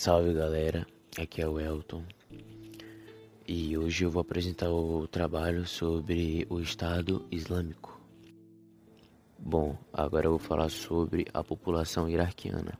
Salve 0.00 0.32
galera, 0.32 0.86
aqui 1.18 1.42
é 1.42 1.46
o 1.46 1.60
Elton 1.60 2.02
e 3.46 3.76
hoje 3.76 4.02
eu 4.02 4.10
vou 4.10 4.22
apresentar 4.22 4.70
o 4.70 5.06
trabalho 5.06 5.66
sobre 5.66 6.46
o 6.48 6.58
Estado 6.58 7.26
Islâmico. 7.30 8.00
Bom, 9.38 9.76
agora 9.92 10.24
eu 10.24 10.30
vou 10.30 10.38
falar 10.38 10.70
sobre 10.70 11.26
a 11.34 11.44
população 11.44 12.08
iraquiana. 12.08 12.78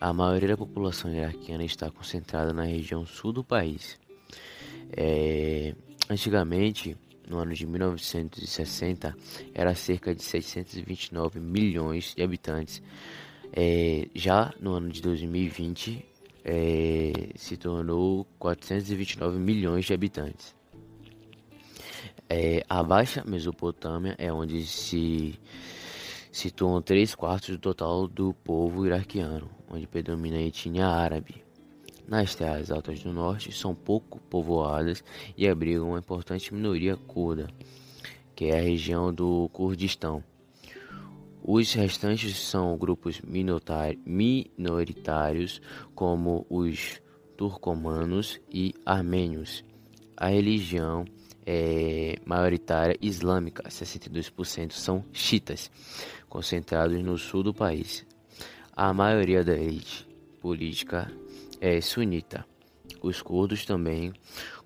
A 0.00 0.10
maioria 0.10 0.48
da 0.48 0.56
população 0.56 1.14
iraquiana 1.14 1.64
está 1.64 1.90
concentrada 1.90 2.50
na 2.50 2.64
região 2.64 3.04
sul 3.04 3.30
do 3.30 3.44
país. 3.44 3.98
É, 4.96 5.74
antigamente, 6.08 6.96
no 7.28 7.36
ano 7.36 7.52
de 7.52 7.66
1960, 7.66 9.14
era 9.52 9.74
cerca 9.74 10.14
de 10.14 10.22
629 10.22 11.40
milhões 11.40 12.14
de 12.14 12.22
habitantes 12.22 12.82
é, 13.52 14.08
já 14.14 14.52
no 14.60 14.72
ano 14.72 14.88
de 14.90 15.00
2020, 15.00 16.04
é, 16.48 17.30
se 17.34 17.56
tornou 17.56 18.24
429 18.38 19.36
milhões 19.36 19.84
de 19.84 19.92
habitantes. 19.92 20.54
É, 22.28 22.64
a 22.68 22.84
Baixa 22.84 23.24
Mesopotâmia 23.26 24.14
é 24.16 24.32
onde 24.32 24.64
se 24.64 25.38
situam 26.30 26.80
3 26.80 27.16
quartos 27.16 27.50
do 27.50 27.58
total 27.58 28.06
do 28.06 28.32
povo 28.32 28.86
iraquiano, 28.86 29.50
onde 29.68 29.88
predomina 29.88 30.36
a 30.36 30.42
etnia 30.42 30.86
árabe. 30.86 31.44
Nas 32.06 32.36
terras 32.36 32.70
altas 32.70 33.00
do 33.00 33.12
norte 33.12 33.50
são 33.50 33.74
pouco 33.74 34.20
povoadas 34.30 35.02
e 35.36 35.48
abrigam 35.48 35.88
uma 35.88 35.98
importante 35.98 36.54
minoria 36.54 36.96
curda, 36.96 37.48
que 38.36 38.46
é 38.46 38.58
a 38.60 38.62
região 38.62 39.12
do 39.12 39.48
Kurdistão. 39.52 40.22
Os 41.48 41.72
restantes 41.74 42.36
são 42.40 42.76
grupos 42.76 43.20
minoritários, 43.22 45.60
como 45.94 46.44
os 46.50 47.00
turcomanos 47.36 48.40
e 48.52 48.74
armênios. 48.84 49.64
A 50.16 50.26
religião 50.26 51.04
é 51.46 52.16
maioritária 52.26 52.98
islâmica, 53.00 53.62
62% 53.68 54.72
são 54.72 55.04
chiitas, 55.12 55.70
concentrados 56.28 57.00
no 57.04 57.16
sul 57.16 57.44
do 57.44 57.54
país. 57.54 58.04
A 58.72 58.92
maioria 58.92 59.44
da 59.44 59.56
elite 59.56 60.04
política 60.40 61.08
é 61.60 61.80
sunita. 61.80 62.44
Os 63.00 63.22
curdos 63.22 63.64
também 63.64 64.12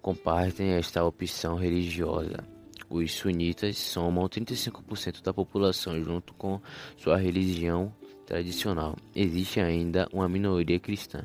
compartem 0.00 0.70
esta 0.70 1.04
opção 1.04 1.56
religiosa. 1.56 2.42
Os 2.91 3.12
sunitas 3.12 3.78
somam 3.78 4.28
35% 4.28 5.22
da 5.22 5.33
população 5.33 6.02
junto 6.02 6.34
com 6.34 6.60
sua 6.97 7.16
religião 7.16 7.94
tradicional. 8.27 8.97
Existe 9.14 9.60
ainda 9.60 10.08
uma 10.12 10.28
minoria 10.28 10.80
cristã. 10.80 11.24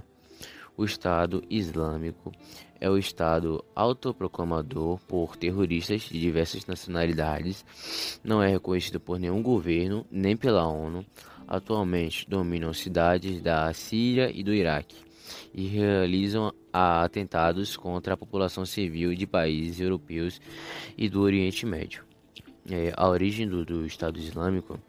O 0.77 0.85
Estado 0.85 1.41
Islâmico 1.49 2.31
é 2.79 2.87
o 2.87 2.99
Estado 2.99 3.65
autoproclamador 3.73 4.99
por 5.07 5.35
terroristas 5.35 6.03
de 6.03 6.19
diversas 6.19 6.67
nacionalidades. 6.67 7.65
Não 8.23 8.43
é 8.43 8.47
reconhecido 8.49 8.99
por 8.99 9.17
nenhum 9.17 9.41
governo, 9.41 10.05
nem 10.11 10.37
pela 10.37 10.67
ONU. 10.67 11.03
Atualmente 11.47 12.29
dominam 12.29 12.73
cidades 12.73 13.41
da 13.41 13.73
Síria 13.73 14.29
e 14.31 14.43
do 14.43 14.53
Iraque 14.53 14.97
e 15.53 15.65
realizam 15.65 16.53
atentados 16.75 17.77
contra 17.77 18.13
a 18.13 18.17
população 18.17 18.65
civil 18.65 19.15
de 19.15 19.25
países 19.25 19.79
europeus 19.79 20.41
e 20.97 21.07
do 21.07 21.21
Oriente 21.21 21.65
Médio. 21.65 22.03
É, 22.69 22.91
a 22.95 23.07
origem 23.07 23.47
do, 23.47 23.63
do 23.63 23.85
Estado 23.85 24.17
Islâmico 24.17 24.79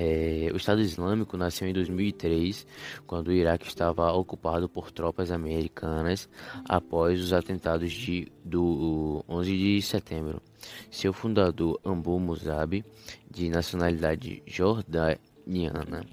é, 0.00 0.48
o 0.54 0.56
Estado 0.56 0.80
Islâmico 0.80 1.36
nasceu 1.36 1.66
em 1.66 1.72
2003, 1.72 2.64
quando 3.04 3.28
o 3.28 3.32
Iraque 3.32 3.66
estava 3.66 4.12
ocupado 4.12 4.68
por 4.68 4.92
tropas 4.92 5.32
americanas 5.32 6.28
após 6.68 7.20
os 7.20 7.32
atentados 7.32 7.90
de, 7.90 8.30
do 8.44 9.24
11 9.28 9.58
de 9.58 9.82
setembro. 9.82 10.40
Seu 10.88 11.12
fundador, 11.12 11.80
Ambu 11.84 12.20
Musabi, 12.20 12.84
de 13.28 13.50
nacionalidade 13.50 14.40
jordaniana, 14.46 16.06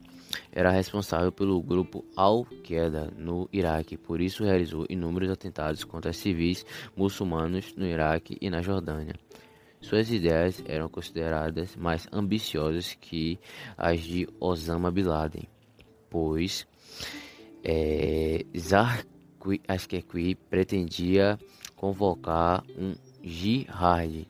era 0.52 0.72
responsável 0.72 1.32
pelo 1.32 1.62
grupo 1.62 2.06
Al-Qaeda 2.16 3.12
no 3.18 3.50
Iraque, 3.52 3.98
por 3.98 4.22
isso 4.22 4.44
realizou 4.44 4.86
inúmeros 4.90 5.30
atentados 5.30 5.84
contra 5.84 6.14
civis 6.14 6.66
muçulmanos 6.96 7.74
no 7.76 7.86
Iraque 7.86 8.38
e 8.42 8.50
na 8.50 8.62
Jordânia. 8.62 9.16
Suas 9.82 10.10
ideias 10.10 10.64
eram 10.66 10.90
consideradas 10.90 11.76
mais 11.76 12.08
ambiciosas 12.12 12.98
que 13.00 13.40
as 13.78 14.02
de 14.02 14.28
Osama 14.40 14.90
Bin 14.90 15.04
Laden, 15.04 15.48
pois 16.10 16.66
é, 17.64 18.46
Zarqui 18.58 20.36
pretendia 20.50 21.38
convocar 21.76 22.64
um 22.78 22.96
Jihad 23.26 24.28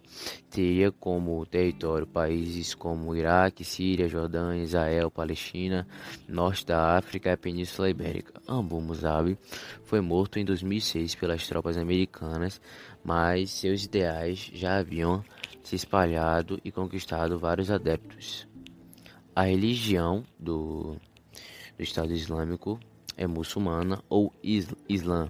teria 0.50 0.90
como 0.90 1.46
território 1.46 2.08
países 2.08 2.74
como 2.74 3.14
Iraque, 3.14 3.66
Síria, 3.66 4.08
Jordânia, 4.08 4.64
Israel, 4.64 5.12
Palestina, 5.12 5.86
Norte 6.30 6.66
da 6.66 6.98
África 6.98 7.30
e 7.30 7.34
a 7.34 7.38
Península 7.38 7.90
Ibérica. 7.90 8.42
Abu 8.48 8.80
Musabi 8.80 9.38
foi 9.84 10.00
morto 10.00 10.40
em 10.40 10.46
2006 10.46 11.14
pelas 11.16 11.46
tropas 11.46 11.76
americanas, 11.78 12.62
mas 13.04 13.52
seus 13.52 13.84
ideais 13.84 14.50
já 14.54 14.78
haviam 14.78 15.22
se 15.62 15.76
espalhado 15.76 16.58
e 16.64 16.72
conquistado 16.72 17.38
vários 17.38 17.70
adeptos. 17.70 18.48
A 19.36 19.44
religião 19.44 20.24
do, 20.40 20.96
do 21.78 21.84
Estado 21.84 22.14
Islâmico 22.14 22.80
é 23.18 23.28
muçulmana 23.28 24.02
ou 24.08 24.34
Islã 24.88 25.30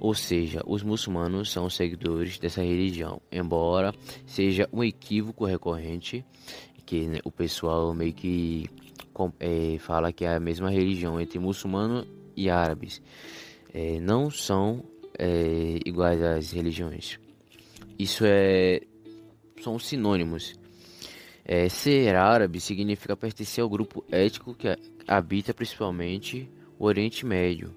ou 0.00 0.14
seja, 0.14 0.62
os 0.66 0.82
muçulmanos 0.82 1.50
são 1.50 1.68
seguidores 1.68 2.38
dessa 2.38 2.62
religião, 2.62 3.20
embora 3.30 3.92
seja 4.26 4.68
um 4.72 4.82
equívoco 4.82 5.44
recorrente 5.44 6.24
que 6.86 7.06
né, 7.06 7.18
o 7.24 7.30
pessoal 7.30 7.92
meio 7.94 8.12
que 8.12 8.68
é, 9.40 9.76
fala 9.78 10.12
que 10.12 10.24
é 10.24 10.36
a 10.36 10.40
mesma 10.40 10.70
religião 10.70 11.20
entre 11.20 11.38
muçulmano 11.38 12.06
e 12.36 12.48
árabes. 12.48 13.02
É, 13.74 14.00
não 14.00 14.30
são 14.30 14.82
é, 15.18 15.78
iguais 15.84 16.22
às 16.22 16.52
religiões. 16.52 17.18
Isso 17.98 18.24
é 18.26 18.80
são 19.62 19.78
sinônimos. 19.78 20.58
É, 21.44 21.68
ser 21.68 22.14
árabe 22.14 22.60
significa 22.60 23.16
pertencer 23.16 23.62
ao 23.62 23.68
grupo 23.68 24.04
étnico 24.10 24.54
que 24.54 24.68
habita 25.06 25.52
principalmente 25.52 26.48
o 26.78 26.84
Oriente 26.84 27.26
Médio 27.26 27.74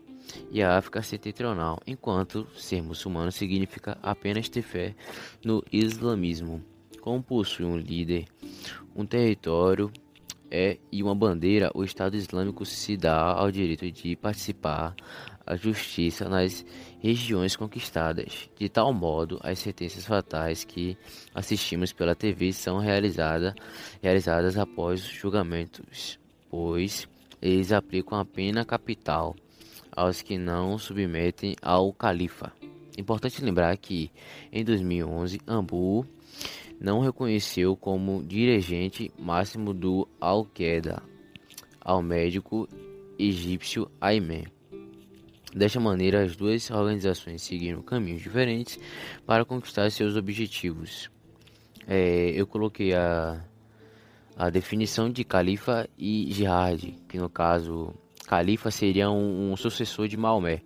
e 0.51 0.61
a 0.61 0.77
África 0.77 1.01
Setentrional, 1.01 1.79
enquanto 1.85 2.47
ser 2.55 2.81
muçulmano 2.81 3.31
significa 3.31 3.97
apenas 4.01 4.49
ter 4.49 4.61
fé 4.61 4.95
no 5.43 5.63
islamismo. 5.71 6.63
Como 6.99 7.23
possui 7.23 7.65
um 7.65 7.77
líder, 7.77 8.25
um 8.95 9.05
território 9.05 9.91
é, 10.49 10.77
e 10.91 11.01
uma 11.01 11.15
bandeira, 11.15 11.71
o 11.73 11.83
Estado 11.83 12.15
Islâmico 12.15 12.65
se 12.65 12.97
dá 12.97 13.17
ao 13.17 13.49
direito 13.49 13.89
de 13.89 14.15
participar 14.15 14.95
a 15.45 15.55
justiça 15.55 16.27
nas 16.27 16.65
regiões 16.99 17.55
conquistadas. 17.55 18.49
De 18.57 18.69
tal 18.69 18.93
modo, 18.93 19.39
as 19.41 19.59
sentenças 19.59 20.05
fatais 20.05 20.63
que 20.63 20.97
assistimos 21.33 21.91
pela 21.93 22.13
TV 22.13 22.53
são 22.53 22.79
realizada, 22.79 23.55
realizadas 24.01 24.57
após 24.57 25.01
julgamentos, 25.01 26.19
pois 26.49 27.07
eles 27.41 27.71
aplicam 27.71 28.19
a 28.19 28.25
pena 28.25 28.63
capital 28.63 29.35
aos 30.01 30.23
que 30.23 30.35
não 30.35 30.79
submetem 30.79 31.55
ao 31.61 31.93
califa. 31.93 32.51
Importante 32.97 33.43
lembrar 33.43 33.77
que 33.77 34.11
em 34.51 34.63
2011 34.63 35.39
Ambu 35.45 36.07
não 36.79 37.01
reconheceu 37.01 37.75
como 37.75 38.23
dirigente 38.23 39.11
máximo 39.19 39.75
do 39.75 40.07
Al-Qaeda 40.19 41.03
ao 41.79 42.01
médico 42.01 42.67
egípcio 43.19 43.91
Ayman. 44.01 44.45
Desta 45.53 45.79
maneira, 45.79 46.23
as 46.23 46.35
duas 46.35 46.71
organizações 46.71 47.43
seguiram 47.43 47.83
caminhos 47.83 48.23
diferentes 48.23 48.79
para 49.23 49.45
conquistar 49.45 49.91
seus 49.91 50.15
objetivos. 50.15 51.11
É, 51.87 52.31
eu 52.31 52.47
coloquei 52.47 52.95
a, 52.95 53.39
a 54.35 54.49
definição 54.49 55.11
de 55.11 55.23
califa 55.23 55.87
e 55.95 56.31
jihad, 56.31 56.81
que 57.07 57.19
no 57.19 57.29
caso 57.29 57.93
califa 58.31 58.71
seria 58.71 59.11
um, 59.11 59.51
um 59.51 59.57
sucessor 59.57 60.07
de 60.07 60.15
Maomé. 60.15 60.61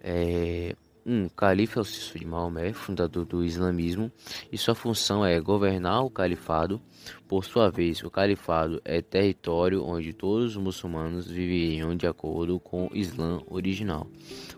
É, 0.00 0.74
um 1.04 1.28
califa 1.28 1.80
é 1.80 1.82
o 1.82 1.84
sucessor 1.84 2.18
de 2.18 2.26
Maomé, 2.26 2.72
fundador 2.72 3.26
do 3.26 3.44
islamismo, 3.44 4.10
e 4.50 4.56
sua 4.56 4.74
função 4.74 5.22
é 5.22 5.38
governar 5.38 6.02
o 6.02 6.08
califado. 6.08 6.80
Por 7.28 7.44
sua 7.44 7.70
vez, 7.70 8.02
o 8.02 8.10
califado 8.10 8.80
é 8.86 9.02
território 9.02 9.84
onde 9.84 10.14
todos 10.14 10.56
os 10.56 10.62
muçulmanos 10.62 11.26
viveriam 11.26 11.94
de 11.94 12.06
acordo 12.06 12.58
com 12.58 12.86
o 12.86 12.96
Islã 12.96 13.42
original. 13.48 14.06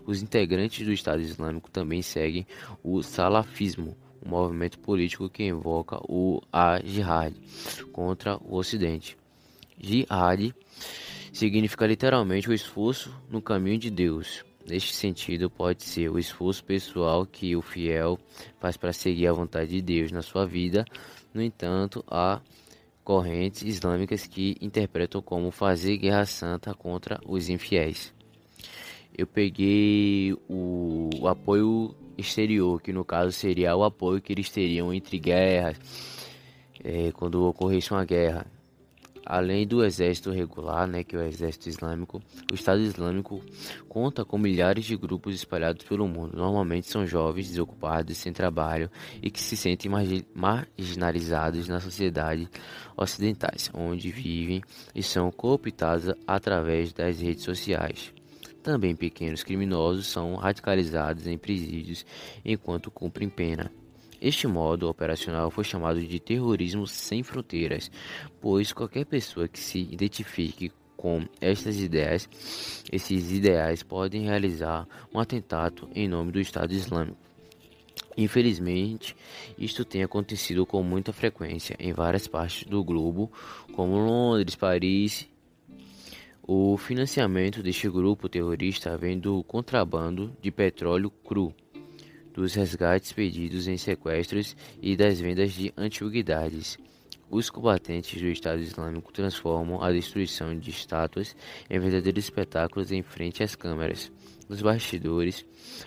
Os 0.05 0.23
integrantes 0.23 0.85
do 0.85 0.93
Estado 0.93 1.21
Islâmico 1.21 1.69
também 1.69 2.01
seguem 2.01 2.47
o 2.81 3.03
salafismo, 3.03 3.97
um 4.25 4.29
movimento 4.29 4.79
político 4.79 5.27
que 5.27 5.43
invoca 5.43 5.97
o 6.07 6.41
a 6.49 6.79
jihad 6.81 7.35
contra 7.91 8.37
o 8.37 8.55
Ocidente. 8.55 9.17
Jihad 9.77 10.53
significa 11.31 11.85
literalmente 11.87 12.49
o 12.49 12.53
esforço 12.53 13.13
no 13.29 13.41
caminho 13.41 13.77
de 13.77 13.89
Deus. 13.89 14.43
Neste 14.67 14.93
sentido, 14.93 15.49
pode 15.49 15.83
ser 15.83 16.09
o 16.09 16.19
esforço 16.19 16.63
pessoal 16.63 17.25
que 17.25 17.55
o 17.55 17.61
fiel 17.61 18.19
faz 18.59 18.77
para 18.77 18.93
seguir 18.93 19.27
a 19.27 19.33
vontade 19.33 19.71
de 19.71 19.81
Deus 19.81 20.11
na 20.11 20.21
sua 20.21 20.45
vida. 20.45 20.85
No 21.33 21.41
entanto, 21.41 22.03
há 22.07 22.41
correntes 23.03 23.63
islâmicas 23.63 24.27
que 24.27 24.55
interpretam 24.61 25.21
como 25.21 25.49
fazer 25.49 25.97
guerra 25.97 26.25
santa 26.25 26.73
contra 26.73 27.19
os 27.25 27.49
infiéis. 27.49 28.13
Eu 29.17 29.25
peguei 29.25 30.33
o, 30.47 31.27
apoio 31.27 31.95
exterior, 32.17 32.81
que 32.81 32.93
no 32.93 33.03
caso 33.03 33.31
seria 33.31 33.75
o 33.75 33.83
apoio 33.83 34.21
que 34.21 34.31
eles 34.31 34.49
teriam 34.49 34.93
entre 34.93 35.17
guerras, 35.17 35.77
é, 36.83 37.11
quando 37.11 37.43
ocorresse 37.45 37.91
uma 37.91 38.05
guerra. 38.05 38.45
Além 39.25 39.67
do 39.67 39.83
exército 39.83 40.31
regular, 40.31 40.87
né, 40.87 41.03
que 41.03 41.15
é 41.15 41.19
o 41.19 41.23
exército 41.23 41.69
islâmico, 41.69 42.21
o 42.51 42.55
Estado 42.55 42.81
Islâmico 42.81 43.41
conta 43.87 44.25
com 44.25 44.37
milhares 44.37 44.85
de 44.85 44.97
grupos 44.97 45.35
espalhados 45.35 45.85
pelo 45.85 46.07
mundo. 46.07 46.35
Normalmente 46.35 46.87
são 46.87 47.05
jovens, 47.05 47.49
desocupados, 47.49 48.17
sem 48.17 48.33
trabalho 48.33 48.89
e 49.21 49.29
que 49.29 49.39
se 49.39 49.55
sentem 49.55 49.91
marginalizados 50.33 51.67
na 51.67 51.79
sociedade 51.79 52.49
ocidentais, 52.97 53.69
onde 53.73 54.11
vivem 54.11 54.61
e 54.93 55.03
são 55.03 55.31
cooptados 55.31 56.13
através 56.25 56.91
das 56.91 57.19
redes 57.19 57.43
sociais. 57.43 58.13
Também 58.63 58.95
pequenos 58.95 59.43
criminosos 59.43 60.07
são 60.07 60.35
radicalizados 60.35 61.25
em 61.25 61.37
presídios 61.37 62.05
enquanto 62.45 62.91
cumprem 62.91 63.27
pena. 63.27 63.71
Este 64.21 64.45
modo 64.45 64.87
operacional 64.87 65.49
foi 65.49 65.63
chamado 65.63 65.99
de 65.99 66.19
terrorismo 66.19 66.85
sem 66.85 67.23
fronteiras, 67.23 67.89
pois 68.39 68.71
qualquer 68.71 69.03
pessoa 69.03 69.47
que 69.47 69.59
se 69.59 69.79
identifique 69.79 70.71
com 70.95 71.25
estas 71.41 71.79
ideias, 71.79 72.29
esses 72.91 73.31
ideais 73.31 73.81
podem 73.81 74.25
realizar 74.25 74.87
um 75.11 75.19
atentado 75.19 75.89
em 75.95 76.07
nome 76.07 76.31
do 76.31 76.39
Estado 76.39 76.71
Islâmico. 76.71 77.17
Infelizmente, 78.15 79.15
isto 79.57 79.83
tem 79.83 80.03
acontecido 80.03 80.67
com 80.67 80.83
muita 80.83 81.11
frequência 81.11 81.75
em 81.79 81.91
várias 81.91 82.27
partes 82.27 82.65
do 82.65 82.83
globo, 82.83 83.31
como 83.73 83.97
Londres, 83.97 84.55
Paris. 84.55 85.27
O 86.43 86.77
financiamento 86.77 87.63
deste 87.63 87.89
grupo 87.89 88.29
terrorista 88.29 88.95
vem 88.95 89.17
do 89.17 89.43
contrabando 89.43 90.37
de 90.39 90.51
petróleo 90.51 91.09
cru 91.09 91.55
dos 92.33 92.53
resgates 92.53 93.11
pedidos 93.11 93.67
em 93.67 93.77
sequestros 93.77 94.55
e 94.81 94.95
das 94.95 95.19
vendas 95.19 95.53
de 95.53 95.73
antiguidades. 95.77 96.77
Os 97.29 97.49
combatentes 97.49 98.21
do 98.21 98.27
Estado 98.27 98.61
Islâmico 98.61 99.13
transformam 99.13 99.81
a 99.81 99.89
destruição 99.89 100.57
de 100.57 100.69
estátuas 100.69 101.33
em 101.69 101.79
verdadeiros 101.79 102.25
espetáculos 102.25 102.91
em 102.91 103.01
frente 103.01 103.41
às 103.41 103.55
câmeras. 103.55 104.11
Os 104.49 104.61
bastidores, 104.61 105.45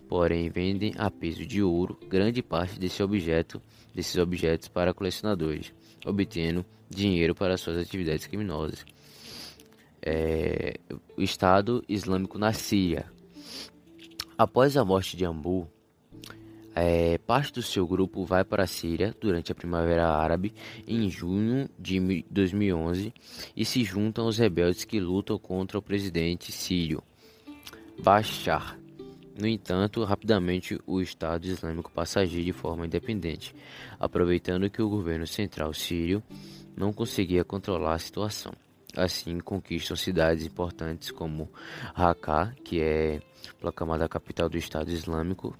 porém, 0.08 0.49
vendem 0.49 0.94
a 0.96 1.11
peso 1.11 1.44
de 1.44 1.62
ouro 1.62 2.00
grande 2.08 2.43
parte 2.43 2.79
desse 2.79 3.02
objeto, 3.02 3.61
desses 3.94 4.17
objetos 4.17 4.69
para 4.69 4.94
colecionadores, 4.94 5.70
obtendo 6.06 6.64
dinheiro 6.88 7.35
para 7.35 7.58
suas 7.58 7.76
atividades 7.76 8.26
criminosas. 8.26 8.87
É, 10.00 10.79
o 11.14 11.20
Estado 11.20 11.85
Islâmico 11.87 12.38
na 12.38 12.55
Síria. 12.55 13.05
Após 14.38 14.79
a 14.79 14.85
morte 14.85 15.14
de 15.14 15.26
Ambu, 15.26 15.70
é, 16.75 17.19
parte 17.19 17.53
do 17.53 17.62
seu 17.62 17.87
grupo 17.87 18.25
vai 18.25 18.44
para 18.44 18.65
a 18.65 18.67
Síria 18.67 19.15
durante 19.21 19.53
a 19.53 19.55
Primavera 19.55 20.09
Árabe 20.09 20.53
em 20.87 21.09
junho 21.09 21.69
de 21.79 22.25
2011 22.31 23.12
e 23.56 23.65
se 23.65 23.85
juntam 23.85 24.25
aos 24.25 24.38
rebeldes 24.38 24.85
que 24.85 24.99
lutam 24.99 25.38
contra 25.38 25.79
o 25.79 25.82
presidente 25.82 26.50
sírio 26.50 27.03
Bashar. 28.03 28.79
No 29.38 29.49
entanto, 29.49 30.05
rapidamente 30.05 30.79
o 30.87 31.00
Estado 31.00 31.44
Islâmico 31.47 31.91
passa 31.91 32.21
a 32.21 32.23
agir 32.23 32.44
de 32.44 32.53
forma 32.53 32.87
independente, 32.87 33.55
aproveitando 33.99 34.71
que 34.71 34.81
o 34.81 34.88
governo 34.88 35.26
central 35.26 35.73
sírio 35.73 36.23
não 36.76 36.93
conseguia 36.93 37.44
controlar 37.44 37.94
a 37.94 37.99
situação. 37.99 38.53
Assim, 38.97 39.41
conquistam 39.41 39.97
cidades 39.97 40.47
importantes 40.47 41.11
como 41.11 41.50
Raqqa, 41.94 42.55
que 42.65 42.81
é 42.81 43.21
proclamada 43.61 44.09
capital 44.09 44.49
do 44.49 44.56
Estado 44.56 44.91
Islâmico, 44.91 45.56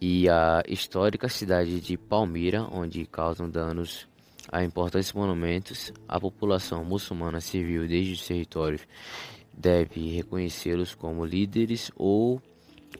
e 0.00 0.28
a 0.28 0.62
histórica 0.68 1.28
cidade 1.28 1.80
de 1.80 1.96
Palmira, 1.96 2.66
onde 2.72 3.04
causam 3.06 3.48
danos 3.48 4.06
a 4.50 4.64
importantes 4.64 5.12
monumentos, 5.12 5.92
a 6.08 6.18
população 6.18 6.84
muçulmana 6.84 7.40
civil 7.40 7.86
desde 7.86 8.14
os 8.14 8.26
territórios 8.26 8.82
deve 9.52 10.14
reconhecê-los 10.14 10.94
como 10.94 11.24
líderes 11.24 11.90
ou 11.96 12.40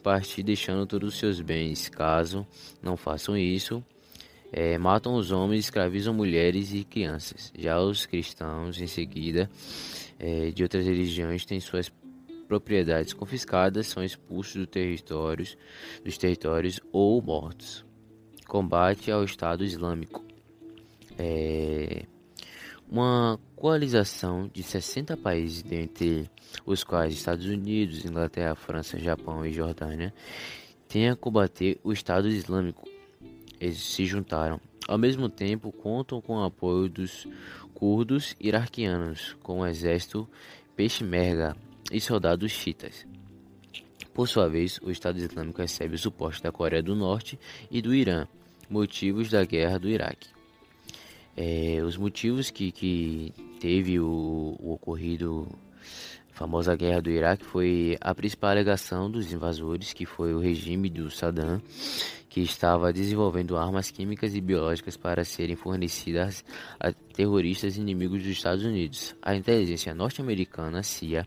partir 0.02 0.42
deixando 0.42 0.86
todos 0.86 1.14
os 1.14 1.18
seus 1.18 1.40
bens. 1.40 1.88
Caso 1.88 2.46
não 2.82 2.96
façam 2.96 3.36
isso, 3.36 3.82
é, 4.52 4.78
matam 4.78 5.14
os 5.14 5.30
homens, 5.30 5.64
escravizam 5.64 6.14
mulheres 6.14 6.72
e 6.72 6.84
crianças. 6.84 7.52
Já 7.56 7.80
os 7.80 8.06
cristãos, 8.06 8.80
em 8.80 8.86
seguida, 8.86 9.50
é, 10.18 10.50
de 10.50 10.62
outras 10.62 10.84
religiões, 10.84 11.44
têm 11.44 11.60
suas 11.60 11.88
propriedades 12.48 13.12
confiscadas 13.12 13.86
são 13.86 14.02
expulsos 14.02 14.66
territórios, 14.66 15.56
dos 16.02 16.16
territórios 16.16 16.80
ou 16.90 17.20
mortos. 17.22 17.84
Combate 18.46 19.10
ao 19.10 19.22
Estado 19.22 19.62
Islâmico. 19.62 20.24
É 21.18 22.06
uma 22.90 23.38
coalização 23.54 24.48
de 24.52 24.62
60 24.62 25.14
países, 25.18 25.62
dentre 25.62 26.30
os 26.64 26.82
quais 26.82 27.12
Estados 27.12 27.44
Unidos, 27.44 28.06
Inglaterra, 28.06 28.54
França, 28.54 28.98
Japão 28.98 29.44
e 29.44 29.52
Jordânia, 29.52 30.14
tem 30.88 31.10
a 31.10 31.16
combater 31.16 31.78
o 31.84 31.92
Estado 31.92 32.28
Islâmico. 32.28 32.88
Eles 33.60 33.78
se 33.78 34.06
juntaram. 34.06 34.58
Ao 34.86 34.96
mesmo 34.96 35.28
tempo, 35.28 35.70
contam 35.70 36.22
com 36.22 36.38
o 36.38 36.44
apoio 36.44 36.88
dos 36.88 37.28
curdos 37.74 38.34
iraquianos, 38.40 39.36
com 39.42 39.60
o 39.60 39.66
exército 39.66 40.26
Peshmerga, 40.74 41.54
e 41.92 42.00
soldados 42.00 42.52
chiitas. 42.52 43.06
Por 44.12 44.28
sua 44.28 44.48
vez, 44.48 44.78
o 44.82 44.90
Estado 44.90 45.18
Islâmico 45.18 45.60
recebe 45.60 45.94
o 45.94 45.98
suporte 45.98 46.42
da 46.42 46.50
Coreia 46.50 46.82
do 46.82 46.96
Norte 46.96 47.38
e 47.70 47.80
do 47.80 47.94
Irã, 47.94 48.26
motivos 48.68 49.30
da 49.30 49.44
guerra 49.44 49.78
do 49.78 49.88
Iraque. 49.88 50.28
É, 51.36 51.80
os 51.84 51.96
motivos 51.96 52.50
que, 52.50 52.72
que 52.72 53.32
teve 53.60 54.00
o, 54.00 54.56
o 54.58 54.72
ocorrido 54.72 55.46
famosa 56.30 56.76
guerra 56.76 57.00
do 57.00 57.10
Iraque 57.10 57.44
foi 57.44 57.96
a 58.00 58.14
principal 58.14 58.50
alegação 58.50 59.10
dos 59.10 59.32
invasores, 59.32 59.92
que 59.92 60.04
foi 60.04 60.34
o 60.34 60.40
regime 60.40 60.88
do 60.88 61.10
Saddam, 61.10 61.60
que 62.28 62.40
estava 62.40 62.92
desenvolvendo 62.92 63.56
armas 63.56 63.90
químicas 63.90 64.34
e 64.34 64.40
biológicas 64.40 64.96
para 64.96 65.24
serem 65.24 65.56
fornecidas 65.56 66.44
a 66.78 66.92
terroristas 67.18 67.76
inimigos 67.76 68.22
dos 68.22 68.30
Estados 68.30 68.64
Unidos. 68.64 69.16
A 69.20 69.34
inteligência 69.34 69.92
norte-americana, 69.92 70.84
CIA, 70.84 71.26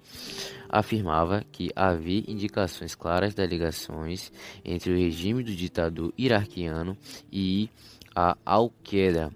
afirmava 0.70 1.44
que 1.52 1.70
havia 1.76 2.24
indicações 2.32 2.96
claras 2.96 3.34
das 3.34 3.50
ligações 3.50 4.32
entre 4.64 4.94
o 4.94 4.96
regime 4.96 5.44
do 5.44 5.54
ditador 5.54 6.14
iraquiano 6.18 6.98
e 7.30 7.70
a 8.16 8.38
Al-Qaeda. 8.46 9.36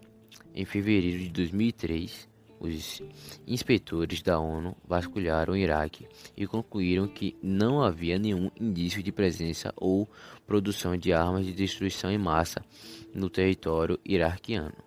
Em 0.53 0.63
fevereiro 0.63 1.23
de 1.23 1.29
2003, 1.29 2.29
os 2.57 3.01
inspetores 3.45 4.21
da 4.21 4.39
ONU 4.39 4.77
vasculharam 4.87 5.55
o 5.55 5.57
Iraque 5.57 6.07
e 6.37 6.47
concluíram 6.47 7.05
que 7.05 7.35
não 7.43 7.83
havia 7.83 8.17
nenhum 8.17 8.49
indício 8.57 9.03
de 9.03 9.11
presença 9.11 9.73
ou 9.75 10.07
produção 10.47 10.95
de 10.95 11.11
armas 11.11 11.45
de 11.45 11.51
destruição 11.51 12.09
em 12.09 12.17
massa 12.17 12.63
no 13.13 13.29
território 13.29 13.99
iraquiano. 14.05 14.84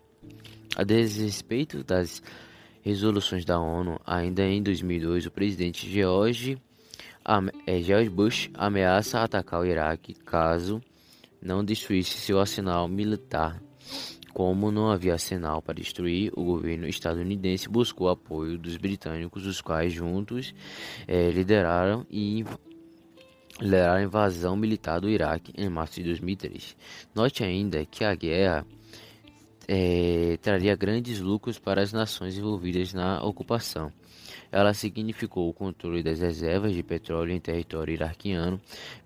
A 0.76 0.84
desrespeito 0.84 1.82
das 1.82 2.22
resoluções 2.82 3.44
da 3.44 3.58
ONU, 3.58 4.00
ainda 4.06 4.44
em 4.44 4.62
2002, 4.62 5.26
o 5.26 5.30
presidente 5.30 5.90
George, 5.90 6.58
é, 7.66 7.80
George 7.80 8.08
Bush 8.08 8.50
ameaça 8.54 9.22
atacar 9.22 9.60
o 9.60 9.66
Iraque 9.66 10.14
caso 10.14 10.80
não 11.42 11.64
destruísse 11.64 12.18
seu 12.18 12.40
arsenal 12.40 12.88
militar 12.88 13.60
como 14.38 14.70
não 14.70 14.88
havia 14.88 15.18
sinal 15.18 15.60
para 15.60 15.74
destruir, 15.74 16.30
o 16.36 16.44
governo 16.44 16.86
estadunidense 16.86 17.68
buscou 17.68 18.08
apoio 18.08 18.56
dos 18.56 18.76
britânicos, 18.76 19.44
os 19.44 19.60
quais 19.60 19.92
juntos 19.92 20.54
eh, 21.08 21.30
lideraram 21.30 22.06
e 22.08 22.44
lideraram 23.60 23.96
a 23.96 24.02
invasão 24.04 24.56
militar 24.56 25.00
do 25.00 25.08
Iraque 25.08 25.52
em 25.58 25.68
março 25.68 25.96
de 25.96 26.04
2003. 26.04 26.76
Note 27.12 27.42
ainda 27.42 27.84
que 27.84 28.04
a 28.04 28.14
guerra 28.14 28.64
eh, 29.68 30.38
traria 30.42 30.74
grandes 30.74 31.20
lucros 31.20 31.58
para 31.58 31.82
as 31.82 31.92
nações 31.92 32.36
envolvidas 32.36 32.92
na 32.94 33.22
ocupação. 33.22 33.92
Ela 34.50 34.72
significou 34.72 35.48
o 35.48 35.52
controle 35.52 36.02
das 36.02 36.20
reservas 36.20 36.72
de 36.72 36.82
petróleo 36.82 37.32
em 37.32 37.40
território 37.40 37.92
iraquiano, 37.92 38.58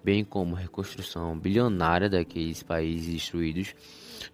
bem 0.03 0.25
como 0.25 0.55
reconstrução 0.55 1.37
bilionária 1.37 2.09
daqueles 2.09 2.63
países 2.63 3.13
destruídos 3.13 3.75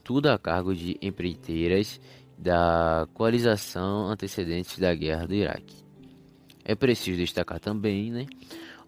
tudo 0.03 0.29
a 0.29 0.39
cargo 0.39 0.75
de 0.75 0.97
empreiteiras 1.01 2.01
da 2.37 3.09
coalização 3.15 4.09
antecedente 4.09 4.81
da 4.81 4.95
guerra 4.95 5.27
do 5.27 5.35
Iraque. 5.35 5.77
É 6.65 6.75
preciso 6.75 7.19
destacar 7.19 7.59
também 7.59 8.11
né, 8.11 8.27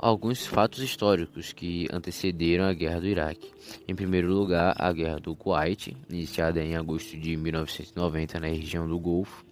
alguns 0.02 0.46
fatos 0.46 0.78
históricos 0.78 1.52
que 1.52 1.86
antecederam 1.92 2.64
a 2.64 2.72
Guerra 2.72 3.00
do 3.00 3.06
Iraque. 3.06 3.52
Em 3.86 3.94
primeiro 3.94 4.32
lugar, 4.32 4.74
a 4.78 4.90
Guerra 4.92 5.20
do 5.20 5.36
Kuwait, 5.36 5.94
iniciada 6.08 6.64
em 6.64 6.74
agosto 6.74 7.18
de 7.18 7.36
1990 7.36 8.40
na 8.40 8.46
região 8.46 8.88
do 8.88 8.98
Golfo, 8.98 9.44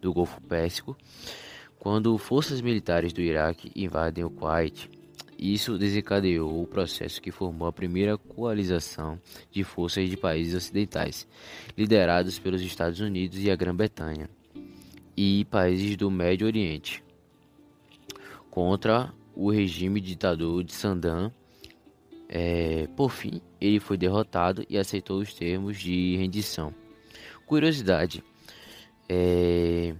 do 0.00 0.12
Golfo 0.12 0.38
Pérsico, 0.42 0.94
quando 1.78 2.18
forças 2.18 2.60
militares 2.60 3.10
do 3.14 3.22
Iraque 3.22 3.72
invadem 3.74 4.22
o 4.22 4.28
Kuwait. 4.28 4.90
Isso 5.38 5.78
desencadeou 5.78 6.62
o 6.62 6.66
processo 6.66 7.20
que 7.20 7.30
formou 7.30 7.66
a 7.66 7.72
primeira 7.72 8.18
coalização 8.18 9.18
de 9.50 9.64
forças 9.64 10.10
de 10.10 10.16
países 10.16 10.54
ocidentais, 10.54 11.26
liderados 11.76 12.38
pelos 12.38 12.60
Estados 12.60 13.00
Unidos 13.00 13.38
e 13.42 13.50
a 13.50 13.56
Grã-Bretanha, 13.56 14.28
e 15.16 15.46
países 15.46 15.96
do 15.96 16.10
Médio 16.10 16.46
Oriente, 16.46 17.02
contra 18.50 19.12
o 19.36 19.50
regime 19.50 20.00
ditador 20.00 20.64
de 20.64 20.72
Saddam. 20.72 21.30
É, 22.28 22.88
por 22.96 23.10
fim, 23.10 23.40
ele 23.60 23.78
foi 23.78 23.96
derrotado 23.96 24.64
e 24.68 24.76
aceitou 24.76 25.20
os 25.20 25.32
termos 25.34 25.78
de 25.78 26.16
rendição. 26.16 26.74
Curiosidade: 27.44 28.24
é, 29.08 29.94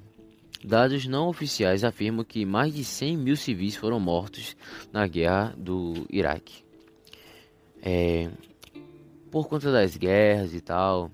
dados 0.64 1.06
não 1.06 1.28
oficiais 1.28 1.84
afirmam 1.84 2.24
que 2.24 2.44
mais 2.44 2.74
de 2.74 2.82
100 2.82 3.16
mil 3.18 3.36
civis 3.36 3.76
foram 3.76 4.00
mortos 4.00 4.56
na 4.92 5.06
guerra 5.06 5.54
do 5.56 6.06
Iraque. 6.10 6.64
É, 7.80 8.28
por 9.30 9.48
conta 9.48 9.70
das 9.70 9.96
guerras 9.96 10.54
e 10.54 10.60
tal, 10.60 11.10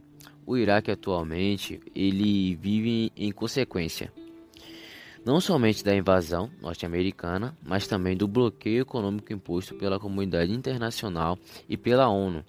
o 0.47 0.57
Iraque 0.57 0.91
atualmente 0.91 1.81
ele 1.95 2.55
vive 2.55 3.13
em 3.15 3.31
consequência 3.31 4.11
não 5.25 5.41
somente 5.41 5.85
da 5.85 5.95
invasão 5.95 6.51
norte-americana, 6.61 7.57
mas 7.63 7.87
também 7.87 8.17
do 8.17 8.27
bloqueio 8.27 8.83
econômico 8.83 9.33
imposto 9.33 9.75
pela 9.75 9.99
comunidade 9.99 10.53
internacional 10.53 11.39
e 11.69 11.77
pela 11.77 12.09
ONU 12.09 12.45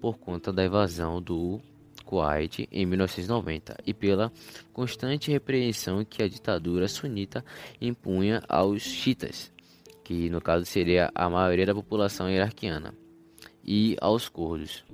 por 0.00 0.18
conta 0.18 0.52
da 0.52 0.64
invasão 0.64 1.22
do 1.22 1.60
Kuwait 2.04 2.68
em 2.70 2.84
1990 2.84 3.76
e 3.86 3.94
pela 3.94 4.32
constante 4.72 5.30
repreensão 5.30 6.04
que 6.04 6.22
a 6.22 6.28
ditadura 6.28 6.88
sunita 6.88 7.44
impunha 7.80 8.42
aos 8.48 8.82
chiitas, 8.82 9.52
que 10.04 10.28
no 10.28 10.40
caso 10.40 10.64
seria 10.64 11.10
a 11.14 11.30
maioria 11.30 11.66
da 11.66 11.74
população 11.74 12.28
iraquiana, 12.28 12.94
e 13.64 13.96
aos 14.00 14.28
curdos. 14.28 14.84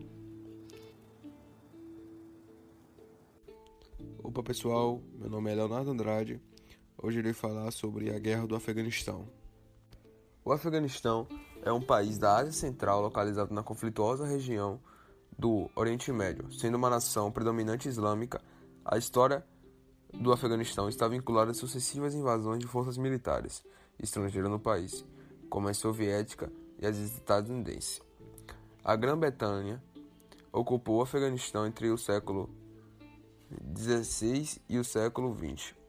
Opa 4.23 4.43
pessoal, 4.43 5.03
meu 5.19 5.29
nome 5.29 5.51
é 5.51 5.55
Leonardo 5.55 5.91
Andrade 5.91 6.41
Hoje 7.05 7.19
irei 7.19 7.33
falar 7.33 7.69
sobre 7.73 8.15
a 8.15 8.19
Guerra 8.21 8.47
do 8.47 8.55
Afeganistão. 8.55 9.27
O 10.45 10.53
Afeganistão 10.53 11.27
é 11.65 11.73
um 11.73 11.81
país 11.81 12.17
da 12.17 12.37
Ásia 12.37 12.53
Central 12.53 13.03
localizado 13.03 13.53
na 13.53 13.61
conflituosa 13.61 14.25
região 14.25 14.79
do 15.37 15.69
Oriente 15.75 16.13
Médio. 16.13 16.53
Sendo 16.53 16.77
uma 16.77 16.89
nação 16.89 17.33
predominante 17.33 17.89
islâmica, 17.89 18.41
a 18.85 18.97
história 18.97 19.45
do 20.15 20.33
Afeganistão 20.33 20.89
está 20.89 21.09
vinculada 21.09 21.51
a 21.51 21.55
sucessivas 21.55 22.15
invasões 22.15 22.61
de 22.61 22.69
forças 22.69 22.97
militares 22.97 23.65
estrangeiras 23.99 24.49
no 24.49 24.61
país, 24.61 25.05
como 25.51 25.67
a 25.67 25.75
soviética 25.75 26.53
e 26.79 26.87
as 26.87 26.97
estadunidenses. 26.99 28.01
A 28.85 28.95
Grã-Bretanha 28.95 29.83
ocupou 30.53 30.99
o 30.99 31.03
Afeganistão 31.03 31.67
entre 31.67 31.91
o 31.91 31.99
século 31.99 32.49
XVI 33.77 34.63
e 34.69 34.79
o 34.79 34.85
século 34.85 35.37
XX. 35.37 35.82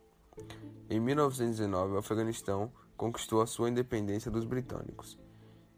Em 0.90 1.00
1919, 1.00 1.94
o 1.94 1.98
Afeganistão 1.98 2.72
conquistou 2.96 3.42
a 3.42 3.48
sua 3.48 3.70
independência 3.70 4.30
dos 4.30 4.46
britânicos. 4.46 5.18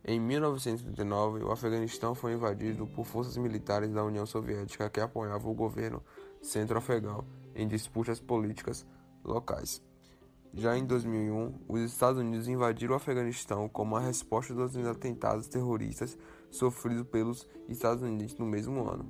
Em 0.03 0.19
1939, 0.19 1.43
o 1.43 1.51
Afeganistão 1.51 2.13
foi 2.13 2.33
invadido 2.33 2.85
por 2.85 3.05
forças 3.05 3.38
militares 3.38 3.91
da 3.91 4.03
União 4.03 4.25
Soviética 4.25 4.89
que 4.89 5.00
apoiavam 5.00 5.51
o 5.51 5.55
governo 5.55 6.03
centro-afegão 6.41 7.25
em 7.55 7.67
disputas 7.67 8.19
políticas 8.19 8.85
locais. 9.24 9.81
Já 10.53 10.77
em 10.77 10.85
2001, 10.85 11.62
os 11.67 11.81
Estados 11.81 12.19
Unidos 12.19 12.47
invadiram 12.47 12.93
o 12.93 12.97
Afeganistão 12.97 13.67
como 13.67 13.95
a 13.95 14.00
resposta 14.00 14.53
dos 14.53 14.75
atentados 14.77 15.47
terroristas 15.47 16.17
sofridos 16.50 17.07
pelos 17.07 17.47
Estados 17.67 18.03
Unidos 18.03 18.35
no 18.38 18.45
mesmo 18.45 18.88
ano. 18.89 19.05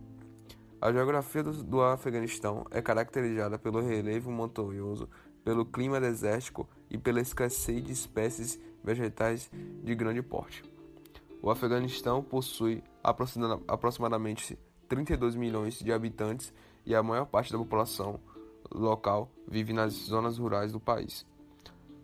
A 0.80 0.92
geografia 0.92 1.42
do, 1.42 1.82
Afeganistão 1.82 2.66
é 2.70 2.82
caracterizada 2.82 3.58
pelo 3.58 3.82
relevo 3.82 4.32
montanhoso 4.32 5.10
pelo 5.46 5.64
clima 5.64 6.02
desértico 6.02 6.68
e 6.90 6.98
pela 6.98 7.22
escassez 7.22 7.84
de 7.84 7.94
espécies 7.94 8.60
vegetais 8.84 9.50
de 9.84 9.96
grande 9.96 10.22
porte. 10.22 10.64
O 11.42 11.52
Afeganistão 11.52 12.24
possui 12.24 12.84
aproximadamente 13.04 14.58
32 14.90 15.36
milhões 15.36 15.80
de 15.80 15.94
habitantes 15.94 16.52
e 16.86 16.96
a 16.96 17.04
maior 17.04 17.26
parte 17.26 17.52
da 17.52 17.58
população 17.60 18.20
local 18.72 19.32
vive 19.48 19.72
nas 19.72 19.94
zonas 19.94 20.40
rurais 20.40 20.72
do 20.72 20.80
país. 20.80 21.26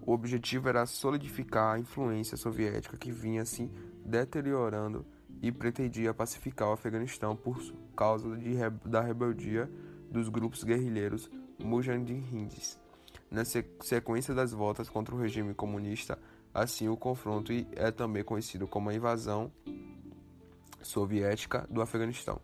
O 0.05 0.13
objetivo 0.13 0.69
era 0.69 0.85
solidificar 0.85 1.77
a 1.77 1.79
influência 1.79 2.37
soviética 2.37 2.97
que 2.97 3.13
vinha 3.13 3.45
se 3.45 3.71
deteriorando 4.05 5.07
e 5.41 5.53
pretendia 5.53 6.13
pacificar 6.13 6.69
o 6.69 6.73
Afeganistão 6.73 7.37
por 7.37 7.57
causa 7.97 8.37
de, 8.37 8.55
da 8.85 9.01
rebeldia 9.01 9.71
dos 10.11 10.29
grupos 10.29 10.65
guerrilheiros 10.65 11.31
mujahidins 11.61 12.82
na 13.33 13.45
sequência 13.47 14.35
das 14.35 14.53
voltas 14.53 14.91
contra 14.91 15.15
o 15.15 15.19
regime 15.19 15.55
comunista, 15.55 16.19
assim 16.53 16.89
o 16.89 16.97
confronto 16.97 17.51
é 17.75 17.91
também 17.91 18.23
conhecido 18.23 18.67
como 18.67 18.91
a 18.91 18.95
invasão 18.95 19.51
soviética 20.83 21.67
do 21.71 21.81
Afeganistão. 21.81 22.39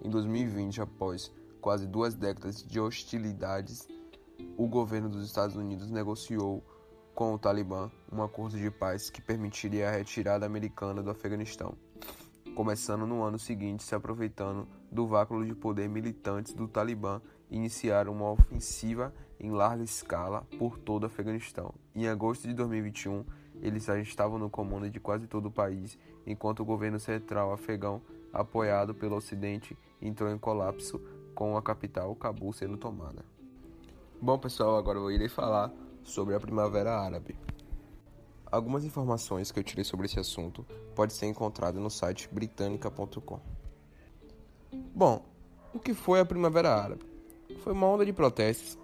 Em 0.00 0.08
2020, 0.08 0.80
após 0.80 1.32
quase 1.60 1.84
duas 1.84 2.14
décadas 2.14 2.62
de 2.62 2.78
hostilidades, 2.78 3.88
o 4.56 4.68
governo 4.68 5.08
dos 5.08 5.26
Estados 5.26 5.56
Unidos 5.56 5.90
negociou 5.90 6.62
com 7.12 7.34
o 7.34 7.38
Talibã 7.38 7.90
um 8.12 8.22
acordo 8.22 8.56
de 8.56 8.70
paz 8.70 9.10
que 9.10 9.20
permitiria 9.20 9.88
a 9.88 9.90
retirada 9.90 10.46
americana 10.46 11.02
do 11.02 11.10
Afeganistão, 11.10 11.74
começando 12.54 13.04
no 13.04 13.24
ano 13.24 13.38
seguinte, 13.38 13.82
se 13.82 13.96
aproveitando 13.96 14.68
do 14.92 15.08
vácuo 15.08 15.44
de 15.44 15.56
poder 15.56 15.88
militantes 15.88 16.54
do 16.54 16.68
Talibã, 16.68 17.20
iniciaram 17.50 18.12
uma 18.12 18.30
ofensiva 18.30 19.12
em 19.40 19.50
larga 19.50 19.82
escala 19.82 20.46
por 20.58 20.78
todo 20.78 21.04
o 21.04 21.06
Afeganistão. 21.06 21.72
Em 21.94 22.08
agosto 22.08 22.46
de 22.48 22.54
2021, 22.54 23.24
eles 23.60 23.84
já 23.84 23.98
estavam 23.98 24.38
no 24.38 24.50
comando 24.50 24.88
de 24.90 25.00
quase 25.00 25.26
todo 25.26 25.46
o 25.46 25.50
país, 25.50 25.98
enquanto 26.26 26.60
o 26.60 26.64
governo 26.64 26.98
central 26.98 27.52
afegão, 27.52 28.00
apoiado 28.32 28.94
pelo 28.94 29.16
Ocidente, 29.16 29.76
entrou 30.00 30.30
em 30.30 30.38
colapso 30.38 31.00
com 31.34 31.56
a 31.56 31.62
capital 31.62 32.14
Cabul 32.14 32.52
sendo 32.52 32.76
tomada. 32.76 33.24
Bom, 34.20 34.38
pessoal, 34.38 34.76
agora 34.76 34.98
eu 34.98 35.10
irei 35.10 35.28
falar 35.28 35.72
sobre 36.02 36.34
a 36.34 36.40
Primavera 36.40 36.98
Árabe. 36.98 37.36
Algumas 38.50 38.84
informações 38.84 39.52
que 39.52 39.60
eu 39.60 39.64
tirei 39.64 39.84
sobre 39.84 40.06
esse 40.06 40.18
assunto 40.18 40.66
podem 40.94 41.14
ser 41.14 41.26
encontradas 41.26 41.80
no 41.80 41.90
site 41.90 42.28
britânica.com. 42.32 43.40
Bom, 44.94 45.24
o 45.72 45.78
que 45.78 45.94
foi 45.94 46.18
a 46.18 46.24
Primavera 46.24 46.74
Árabe? 46.74 47.02
Foi 47.62 47.72
uma 47.72 47.86
onda 47.86 48.04
de 48.04 48.12
protestos 48.12 48.78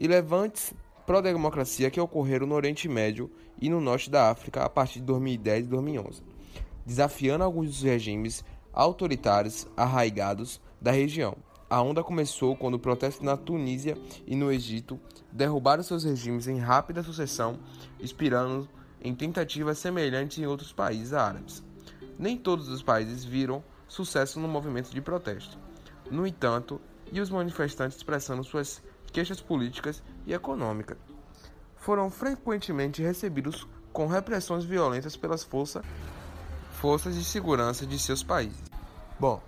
e 0.00 0.08
levantes 0.08 0.72
pró-democracia 1.06 1.90
que 1.90 2.00
ocorreram 2.00 2.46
no 2.46 2.54
Oriente 2.54 2.88
Médio 2.88 3.30
e 3.60 3.68
no 3.68 3.82
norte 3.82 4.08
da 4.08 4.30
África 4.30 4.64
a 4.64 4.68
partir 4.68 5.00
de 5.00 5.04
2010 5.04 5.66
e 5.66 5.68
2011, 5.68 6.22
desafiando 6.86 7.44
alguns 7.44 7.68
dos 7.68 7.82
regimes 7.82 8.42
autoritários 8.72 9.68
arraigados 9.76 10.58
da 10.80 10.90
região. 10.90 11.36
A 11.68 11.82
onda 11.82 12.02
começou 12.02 12.56
quando 12.56 12.78
protestos 12.78 13.22
na 13.22 13.36
Tunísia 13.36 13.96
e 14.26 14.34
no 14.34 14.50
Egito 14.50 14.98
derrubaram 15.30 15.82
seus 15.82 16.02
regimes 16.02 16.48
em 16.48 16.58
rápida 16.58 17.02
sucessão, 17.02 17.58
inspirando 18.00 18.68
em 19.02 19.14
tentativas 19.14 19.78
semelhantes 19.78 20.38
em 20.38 20.46
outros 20.46 20.72
países 20.72 21.12
árabes. 21.12 21.62
Nem 22.18 22.36
todos 22.36 22.68
os 22.68 22.82
países 22.82 23.24
viram 23.24 23.62
sucesso 23.86 24.40
no 24.40 24.48
movimento 24.48 24.90
de 24.90 25.00
protesto. 25.00 25.58
No 26.10 26.26
entanto, 26.26 26.80
e 27.12 27.20
os 27.20 27.30
manifestantes 27.30 27.96
expressando 27.96 28.44
suas 28.44 28.82
queixas 29.12 29.40
políticas 29.40 30.02
e 30.26 30.32
econômicas, 30.32 30.98
foram 31.76 32.10
frequentemente 32.10 33.02
recebidos 33.02 33.66
com 33.92 34.06
repressões 34.06 34.64
violentas 34.64 35.16
pelas 35.16 35.42
força, 35.42 35.82
forças 36.72 37.14
de 37.14 37.24
segurança 37.24 37.86
de 37.86 37.98
seus 37.98 38.22
países. 38.22 38.62
Bom, 39.18 39.42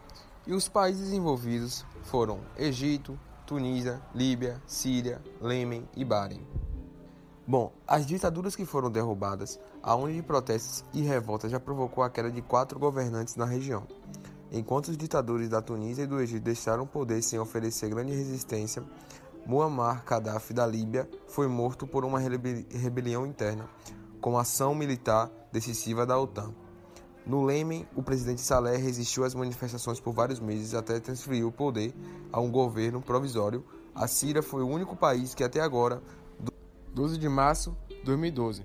e 0.47 0.53
os 0.53 0.69
países 0.69 1.13
envolvidos 1.13 1.85
foram 2.03 2.41
Egito, 2.59 3.19
Tunísia, 3.47 4.01
Líbia, 4.15 4.61
Síria, 4.67 5.21
Lêmen 5.41 5.89
e 5.97 6.05
Bahrein. 6.05 6.47
Bom, 7.47 7.73
as 7.87 8.07
ditaduras 8.07 8.55
que 8.55 8.65
foram 8.65 8.91
derrubadas, 8.91 9.59
a 9.83 9.95
onda 9.95 10.13
de 10.13 10.23
protestos 10.23 10.85
e 10.93 11.03
revoltas 11.03 11.51
já 11.51 11.59
provocou 11.59 12.05
a 12.05 12.11
queda 12.11 12.31
de 12.31 12.41
quatro 12.41 12.79
governantes 12.79 13.37
na 13.37 13.45
região. 13.45 13.87
Enquanto 14.51 14.89
os 14.89 14.97
ditadores 14.97 15.49
da 15.49 15.61
Tunísia 15.61 16.05
e 16.05 16.07
do 16.07 16.21
Egito 16.21 16.45
deixaram 16.45 16.85
o 16.85 16.87
poder 16.87 17.23
sem 17.23 17.39
oferecer 17.39 17.89
grande 17.89 18.13
resistência, 18.13 18.83
Muammar 19.45 20.05
Gaddafi 20.05 20.53
da 20.53 20.67
Líbia 20.67 21.09
foi 21.27 21.49
morto 21.49 21.87
por 21.87 22.05
uma 22.05 22.19
rebelião 22.19 23.27
interna, 23.27 23.69
com 24.21 24.39
ação 24.39 24.75
militar 24.75 25.31
decisiva 25.51 26.07
da 26.07 26.19
OTAN. 26.19 26.55
No 27.27 27.45
Lêmen, 27.45 27.87
o 27.95 28.03
presidente 28.03 28.41
Saleh 28.41 28.77
resistiu 28.77 29.25
às 29.25 29.35
manifestações 29.35 30.01
por 30.01 30.13
vários 30.13 30.41
meses 30.41 30.75
até 30.75 30.99
transferir 30.99 31.47
o 31.47 31.53
poder 31.53 31.95
a 32.33 32.41
um 32.41 32.51
governo 32.51 33.01
provisório. 33.01 33.65
A 33.95 34.07
Síria 34.07 34.43
foi 34.43 34.63
o 34.63 34.69
único 34.69 34.97
país 34.97 35.35
que 35.35 35.45
até 35.45 35.61
agora, 35.61 36.03
12 36.95 37.19
de 37.19 37.29
março 37.29 37.77
de 37.89 38.03
2012, 38.05 38.65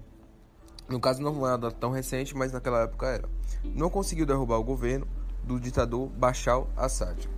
no 0.90 1.00
caso 1.00 1.22
não 1.22 1.46
é 1.46 1.50
nada 1.50 1.72
tão 1.72 1.92
recente, 1.92 2.36
mas 2.36 2.52
naquela 2.52 2.84
época 2.84 3.08
era, 3.08 3.30
não 3.76 3.90
conseguiu 3.90 4.26
derrubar 4.26 4.58
o 4.58 4.64
governo 4.64 5.08
do 5.44 5.60
ditador 5.60 6.08
Bashar 6.08 6.56
al-Assad. 6.56 7.37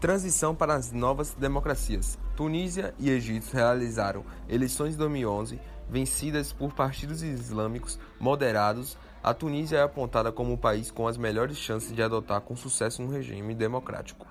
Transição 0.00 0.54
para 0.54 0.74
as 0.74 0.92
novas 0.92 1.34
democracias. 1.34 2.18
Tunísia 2.34 2.94
e 2.98 3.10
Egito 3.10 3.52
realizaram 3.52 4.24
eleições 4.48 4.94
em 4.94 4.98
2011 4.98 5.60
vencidas 5.90 6.52
por 6.52 6.72
partidos 6.72 7.22
islâmicos 7.22 7.98
moderados 8.18 8.96
a 9.22 9.34
Tunísia 9.34 9.76
é 9.76 9.82
apontada 9.82 10.32
como 10.32 10.54
o 10.54 10.58
país 10.58 10.90
com 10.90 11.06
as 11.06 11.18
melhores 11.18 11.58
chances 11.58 11.94
de 11.94 12.02
adotar 12.02 12.40
com 12.40 12.56
sucesso 12.56 13.02
um 13.02 13.08
regime 13.08 13.54
democrático. 13.54 14.26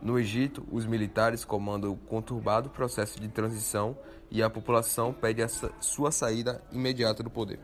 No 0.00 0.16
Egito, 0.16 0.64
os 0.70 0.86
militares 0.86 1.44
comandam 1.44 1.90
o 1.90 1.96
conturbado 1.96 2.70
processo 2.70 3.18
de 3.18 3.26
transição 3.26 3.98
e 4.30 4.40
a 4.40 4.48
população 4.48 5.12
pede 5.12 5.42
a 5.42 5.48
sua 5.80 6.12
saída 6.12 6.62
imediata 6.70 7.20
do 7.20 7.30
poder. 7.30 7.58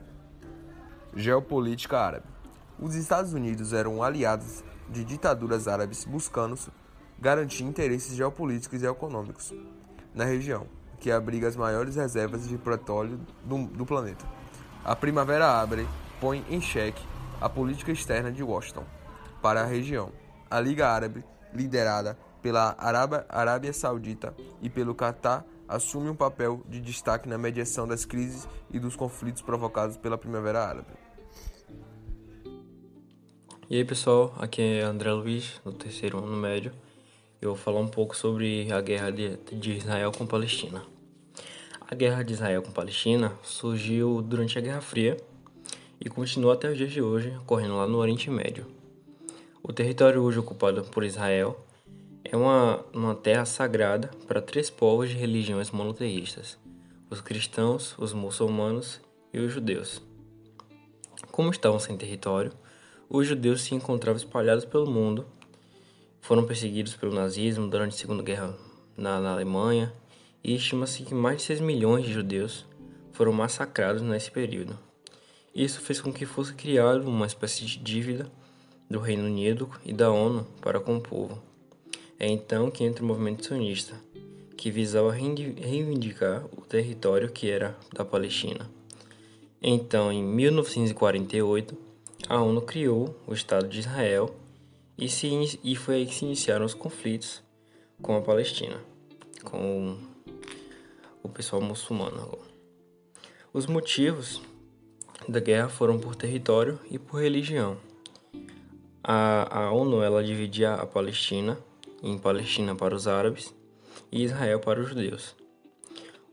Geopolítica 1.14 1.96
árabe. 1.96 2.26
Os 2.76 2.96
Estados 2.96 3.32
Unidos 3.32 3.72
eram 3.72 4.02
aliados 4.02 4.64
de 4.90 5.04
ditaduras 5.04 5.68
árabes 5.68 6.04
buscando 6.04 6.56
garantir 7.24 7.64
interesses 7.64 8.14
geopolíticos 8.14 8.82
e 8.82 8.86
econômicos 8.86 9.54
na 10.14 10.26
região, 10.26 10.66
que 11.00 11.10
abriga 11.10 11.48
as 11.48 11.56
maiores 11.56 11.96
reservas 11.96 12.46
de 12.46 12.58
petróleo 12.58 13.18
do, 13.42 13.66
do 13.66 13.86
planeta. 13.86 14.26
A 14.84 14.94
Primavera 14.94 15.46
Árabe 15.46 15.88
põe 16.20 16.44
em 16.50 16.60
xeque 16.60 17.02
a 17.40 17.48
política 17.48 17.90
externa 17.90 18.30
de 18.30 18.42
Washington 18.42 18.84
para 19.40 19.62
a 19.62 19.64
região. 19.64 20.12
A 20.50 20.60
Liga 20.60 20.86
Árabe, 20.86 21.24
liderada 21.54 22.18
pela 22.42 22.76
Arábia, 22.78 23.24
Arábia 23.30 23.72
Saudita 23.72 24.34
e 24.60 24.68
pelo 24.68 24.94
Catar, 24.94 25.46
assume 25.66 26.10
um 26.10 26.14
papel 26.14 26.62
de 26.68 26.78
destaque 26.78 27.26
na 27.26 27.38
mediação 27.38 27.88
das 27.88 28.04
crises 28.04 28.46
e 28.70 28.78
dos 28.78 28.96
conflitos 28.96 29.40
provocados 29.40 29.96
pela 29.96 30.18
Primavera 30.18 30.62
Árabe. 30.62 30.88
E 33.70 33.78
aí 33.78 33.84
pessoal, 33.84 34.34
aqui 34.38 34.60
é 34.60 34.82
André 34.82 35.10
Luiz, 35.10 35.58
do 35.64 35.72
terceiro 35.72 36.18
ano 36.18 36.36
médio. 36.36 36.83
Eu 37.44 37.50
vou 37.50 37.62
falar 37.62 37.80
um 37.80 37.88
pouco 37.88 38.16
sobre 38.16 38.72
a 38.72 38.80
guerra 38.80 39.10
de, 39.10 39.36
de 39.52 39.72
Israel 39.72 40.10
com 40.10 40.26
Palestina. 40.26 40.82
A 41.78 41.94
guerra 41.94 42.22
de 42.22 42.32
Israel 42.32 42.62
com 42.62 42.72
Palestina 42.72 43.34
surgiu 43.42 44.22
durante 44.22 44.56
a 44.56 44.62
Guerra 44.62 44.80
Fria 44.80 45.18
e 46.00 46.08
continua 46.08 46.54
até 46.54 46.70
os 46.70 46.78
dias 46.78 46.90
de 46.90 47.02
hoje, 47.02 47.36
ocorrendo 47.42 47.76
lá 47.76 47.86
no 47.86 47.98
Oriente 47.98 48.30
Médio. 48.30 48.66
O 49.62 49.74
território 49.74 50.22
hoje 50.22 50.38
ocupado 50.38 50.84
por 50.84 51.04
Israel 51.04 51.62
é 52.24 52.34
uma, 52.34 52.82
uma 52.94 53.14
terra 53.14 53.44
sagrada 53.44 54.10
para 54.26 54.40
três 54.40 54.70
povos 54.70 55.10
de 55.10 55.14
religiões 55.14 55.70
monoteístas: 55.70 56.58
os 57.10 57.20
cristãos, 57.20 57.94
os 57.98 58.14
muçulmanos 58.14 59.02
e 59.34 59.38
os 59.38 59.52
judeus. 59.52 60.00
Como 61.30 61.50
estavam 61.50 61.78
sem 61.78 61.94
território, 61.94 62.52
os 63.06 63.26
judeus 63.26 63.60
se 63.60 63.74
encontravam 63.74 64.16
espalhados 64.16 64.64
pelo 64.64 64.90
mundo, 64.90 65.26
foram 66.24 66.46
perseguidos 66.46 66.96
pelo 66.96 67.14
nazismo 67.14 67.68
durante 67.68 67.94
a 67.94 67.98
Segunda 67.98 68.22
Guerra 68.22 68.56
na, 68.96 69.20
na 69.20 69.32
Alemanha 69.32 69.92
e 70.42 70.54
estima-se 70.54 71.02
que 71.02 71.14
mais 71.14 71.36
de 71.36 71.42
6 71.42 71.60
milhões 71.60 72.06
de 72.06 72.14
judeus 72.14 72.64
foram 73.12 73.30
massacrados 73.30 74.00
nesse 74.00 74.30
período. 74.30 74.78
Isso 75.54 75.82
fez 75.82 76.00
com 76.00 76.10
que 76.10 76.24
fosse 76.24 76.54
criada 76.54 77.06
uma 77.06 77.26
espécie 77.26 77.66
de 77.66 77.78
dívida 77.78 78.32
do 78.88 78.98
Reino 78.98 79.24
Unido 79.24 79.68
e 79.84 79.92
da 79.92 80.10
ONU 80.10 80.46
para 80.62 80.80
com 80.80 80.96
o 80.96 81.00
povo. 81.00 81.42
É 82.18 82.26
então 82.26 82.70
que 82.70 82.84
entra 82.84 83.04
o 83.04 83.06
movimento 83.06 83.44
sionista, 83.44 83.94
que 84.56 84.70
visava 84.70 85.12
reivindicar 85.12 86.46
o 86.56 86.62
território 86.62 87.30
que 87.30 87.50
era 87.50 87.76
da 87.92 88.02
Palestina. 88.02 88.70
Então, 89.60 90.10
em 90.10 90.24
1948, 90.24 91.76
a 92.26 92.40
ONU 92.40 92.62
criou 92.62 93.14
o 93.26 93.34
Estado 93.34 93.68
de 93.68 93.80
Israel 93.80 94.34
e, 94.96 95.08
se, 95.08 95.58
e 95.62 95.76
foi 95.76 95.96
aí 95.96 96.06
que 96.06 96.14
se 96.14 96.24
iniciaram 96.24 96.64
os 96.64 96.74
conflitos 96.74 97.42
com 98.00 98.16
a 98.16 98.20
Palestina, 98.20 98.80
com 99.42 99.98
o 101.22 101.28
pessoal 101.28 101.60
muçulmano. 101.60 102.38
Os 103.52 103.66
motivos 103.66 104.42
da 105.28 105.40
guerra 105.40 105.68
foram 105.68 105.98
por 105.98 106.14
território 106.14 106.78
e 106.90 106.98
por 106.98 107.20
religião. 107.20 107.78
A, 109.02 109.64
a 109.64 109.72
ONU 109.72 110.02
ela 110.02 110.22
dividia 110.22 110.74
a 110.74 110.86
Palestina 110.86 111.58
em 112.02 112.18
Palestina 112.18 112.74
para 112.74 112.94
os 112.94 113.08
árabes 113.08 113.54
e 114.12 114.22
Israel 114.22 114.60
para 114.60 114.80
os 114.80 114.88
judeus. 114.88 115.34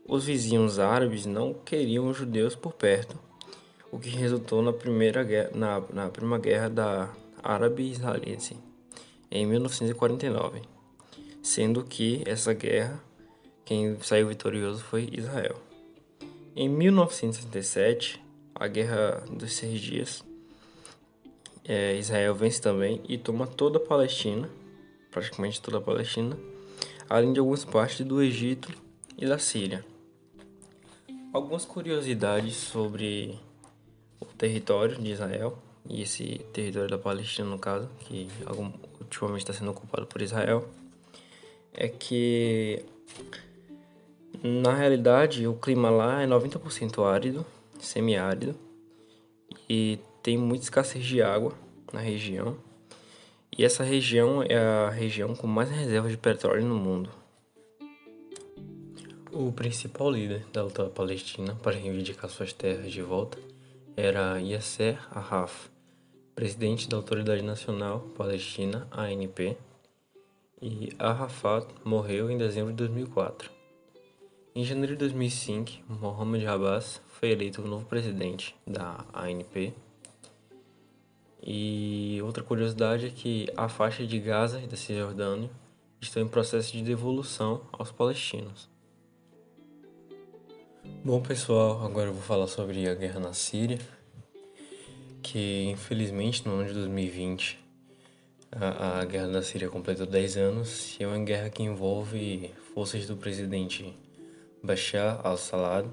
Os 0.06 0.24
vizinhos 0.24 0.78
árabes 0.78 1.26
não 1.26 1.54
queriam 1.54 2.08
os 2.08 2.16
judeus 2.16 2.54
por 2.54 2.72
perto, 2.74 3.18
o 3.90 3.98
que 3.98 4.08
resultou 4.10 4.60
na 4.62 4.72
primeira 4.72 5.22
guerra, 5.22 5.50
na, 5.54 5.82
na 5.92 6.08
primeira 6.08 6.42
guerra 6.42 6.68
da 6.68 7.14
árabe-israelense 7.42 8.56
em 9.30 9.46
1949, 9.46 10.62
sendo 11.42 11.84
que 11.84 12.22
essa 12.26 12.52
guerra 12.52 13.02
quem 13.64 13.96
saiu 14.00 14.28
vitorioso 14.28 14.82
foi 14.82 15.08
Israel. 15.12 15.56
Em 16.54 16.68
1967, 16.68 18.20
a 18.54 18.66
Guerra 18.66 19.24
dos 19.30 19.54
Seis 19.54 19.80
Dias, 19.80 20.24
é, 21.64 21.96
Israel 21.96 22.34
vence 22.34 22.60
também 22.60 23.00
e 23.08 23.16
toma 23.16 23.46
toda 23.46 23.78
a 23.78 23.80
Palestina 23.80 24.50
praticamente 25.12 25.60
toda 25.60 25.76
a 25.76 25.80
Palestina, 25.80 26.36
além 27.08 27.32
de 27.34 27.38
algumas 27.38 27.64
partes 27.64 28.04
do 28.04 28.20
Egito 28.22 28.72
e 29.16 29.26
da 29.26 29.38
Síria. 29.38 29.84
Algumas 31.32 31.64
curiosidades 31.64 32.56
sobre 32.56 33.38
o 34.18 34.24
território 34.24 34.96
de 34.96 35.12
Israel 35.12 35.58
e 35.88 36.02
esse 36.02 36.40
território 36.52 36.88
da 36.88 36.98
Palestina, 36.98 37.48
no 37.48 37.58
caso, 37.58 37.88
que 38.00 38.28
ultimamente 39.00 39.42
está 39.42 39.52
sendo 39.52 39.70
ocupado 39.70 40.06
por 40.06 40.22
Israel, 40.22 40.68
é 41.72 41.88
que 41.88 42.84
na 44.42 44.74
realidade 44.74 45.46
o 45.46 45.54
clima 45.54 45.90
lá 45.90 46.22
é 46.22 46.26
90% 46.26 47.04
árido, 47.04 47.44
semiárido, 47.80 48.54
e 49.68 49.98
tem 50.22 50.38
muita 50.38 50.64
escassez 50.64 51.04
de 51.04 51.22
água 51.22 51.52
na 51.92 52.00
região. 52.00 52.56
E 53.56 53.64
essa 53.64 53.84
região 53.84 54.42
é 54.42 54.56
a 54.56 54.88
região 54.88 55.34
com 55.34 55.46
mais 55.46 55.70
reservas 55.70 56.10
de 56.10 56.16
petróleo 56.16 56.64
no 56.64 56.74
mundo. 56.74 57.10
O 59.30 59.50
principal 59.52 60.10
líder 60.10 60.44
da 60.52 60.62
luta 60.62 60.84
palestina 60.84 61.54
para 61.62 61.76
reivindicar 61.76 62.30
suas 62.30 62.52
terras 62.52 62.92
de 62.92 63.02
volta 63.02 63.38
era 63.96 64.38
Yasser 64.38 64.98
Arafat, 65.10 65.71
presidente 66.34 66.88
da 66.88 66.96
Autoridade 66.96 67.42
Nacional 67.42 68.00
Palestina, 68.16 68.88
ANP, 68.90 69.56
e 70.60 70.90
Arafat 70.98 71.66
morreu 71.84 72.30
em 72.30 72.38
dezembro 72.38 72.70
de 72.70 72.76
2004. 72.78 73.50
Em 74.54 74.64
janeiro 74.64 74.92
de 74.92 74.98
2005, 74.98 75.70
Mohamed 75.88 76.46
Abbas 76.46 77.00
foi 77.08 77.30
eleito 77.30 77.62
o 77.62 77.66
novo 77.66 77.86
presidente 77.86 78.54
da 78.66 79.04
ANP 79.12 79.74
e 81.42 82.20
outra 82.22 82.44
curiosidade 82.44 83.06
é 83.06 83.10
que 83.10 83.48
a 83.56 83.68
faixa 83.68 84.06
de 84.06 84.18
Gaza 84.20 84.60
e 84.60 84.66
da 84.66 84.76
Cisjordânia 84.76 85.50
estão 86.00 86.22
em 86.22 86.28
processo 86.28 86.72
de 86.72 86.82
devolução 86.82 87.62
aos 87.72 87.90
palestinos. 87.90 88.70
Bom 91.04 91.20
pessoal, 91.20 91.84
agora 91.84 92.10
eu 92.10 92.12
vou 92.12 92.22
falar 92.22 92.46
sobre 92.46 92.86
a 92.88 92.94
guerra 92.94 93.18
na 93.18 93.32
Síria, 93.32 93.78
que 95.22 95.64
infelizmente 95.70 96.46
no 96.46 96.54
ano 96.54 96.66
de 96.66 96.74
2020 96.74 97.58
a, 98.50 99.00
a 99.00 99.04
guerra 99.04 99.28
da 99.28 99.42
Síria 99.42 99.68
completou 99.68 100.04
10 100.04 100.36
anos 100.36 100.96
e 100.98 101.04
é 101.04 101.06
uma 101.06 101.18
guerra 101.24 101.48
que 101.48 101.62
envolve 101.62 102.50
forças 102.74 103.06
do 103.06 103.16
presidente 103.16 103.96
Bashar 104.62 105.20
al-Assad 105.24 105.88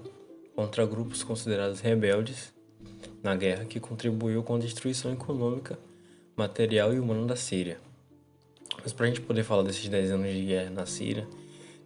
contra 0.56 0.86
grupos 0.86 1.24
considerados 1.24 1.80
rebeldes 1.80 2.54
na 3.24 3.36
guerra 3.36 3.66
que 3.66 3.80
contribuiu 3.80 4.44
com 4.44 4.56
a 4.56 4.60
destruição 4.60 5.14
econômica, 5.14 5.80
material 6.36 6.94
e 6.94 7.00
humana 7.00 7.26
da 7.26 7.36
Síria. 7.36 7.80
Mas 8.82 8.94
para 8.94 9.06
a 9.06 9.10
gente 9.10 9.22
poder 9.22 9.44
falar 9.44 9.64
desses 9.64 9.88
10 9.88 10.12
anos 10.12 10.34
de 10.34 10.46
guerra 10.46 10.70
na 10.70 10.86
Síria, 10.86 11.28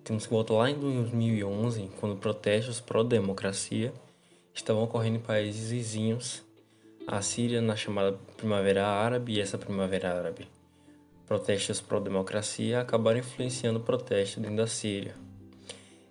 temos 0.03 0.25
que 0.25 0.34
voltar 0.34 0.56
lá 0.56 0.69
em 0.69 0.79
2011, 0.79 1.89
quando 1.99 2.17
protestos 2.17 2.79
pró-democracia 2.79 3.93
estavam 4.53 4.84
ocorrendo 4.84 5.17
em 5.17 5.21
países 5.21 5.71
vizinhos 5.71 6.43
à 7.07 7.21
Síria 7.21 7.61
na 7.61 7.75
chamada 7.75 8.17
Primavera 8.37 8.87
Árabe 8.87 9.33
e 9.33 9.41
essa 9.41 9.57
Primavera 9.57 10.17
Árabe. 10.17 10.47
Protestos 11.25 11.81
pró-democracia 11.81 12.81
acabaram 12.81 13.19
influenciando 13.19 13.79
protestos 13.79 14.41
dentro 14.41 14.57
da 14.57 14.67
Síria. 14.67 15.15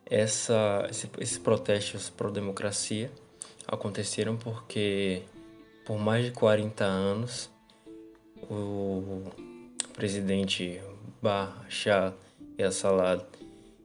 Essa, 0.05 0.87
esse, 0.91 1.09
esses 1.19 1.39
protestos 1.39 2.11
pró-democracia 2.11 3.11
aconteceram 3.67 4.37
porque 4.37 5.23
por 5.87 5.99
mais 5.99 6.25
de 6.25 6.31
40 6.33 6.85
anos 6.85 7.51
o 8.51 9.23
presidente 9.95 10.81
Bashar 11.21 12.15
el-Assad 12.59 13.25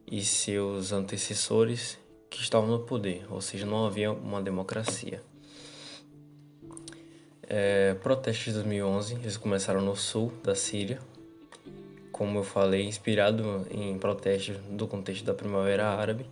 e 0.06 0.22
seus 0.24 0.92
antecessores 0.92 1.98
que 2.30 2.40
estavam 2.40 2.68
no 2.68 2.80
poder, 2.80 3.26
ou 3.30 3.40
seja, 3.40 3.66
não 3.66 3.86
havia 3.86 4.10
uma 4.12 4.42
democracia. 4.42 5.22
É, 7.50 7.94
protestos 8.02 8.44
de 8.44 8.52
2011 8.52 9.14
eles 9.14 9.38
começaram 9.38 9.80
no 9.80 9.96
sul 9.96 10.30
da 10.44 10.54
Síria, 10.54 10.98
como 12.12 12.40
eu 12.40 12.44
falei, 12.44 12.84
inspirado 12.84 13.66
em 13.70 13.98
protestos 13.98 14.58
do 14.70 14.86
contexto 14.86 15.24
da 15.24 15.32
Primavera 15.32 15.88
Árabe 15.88 16.26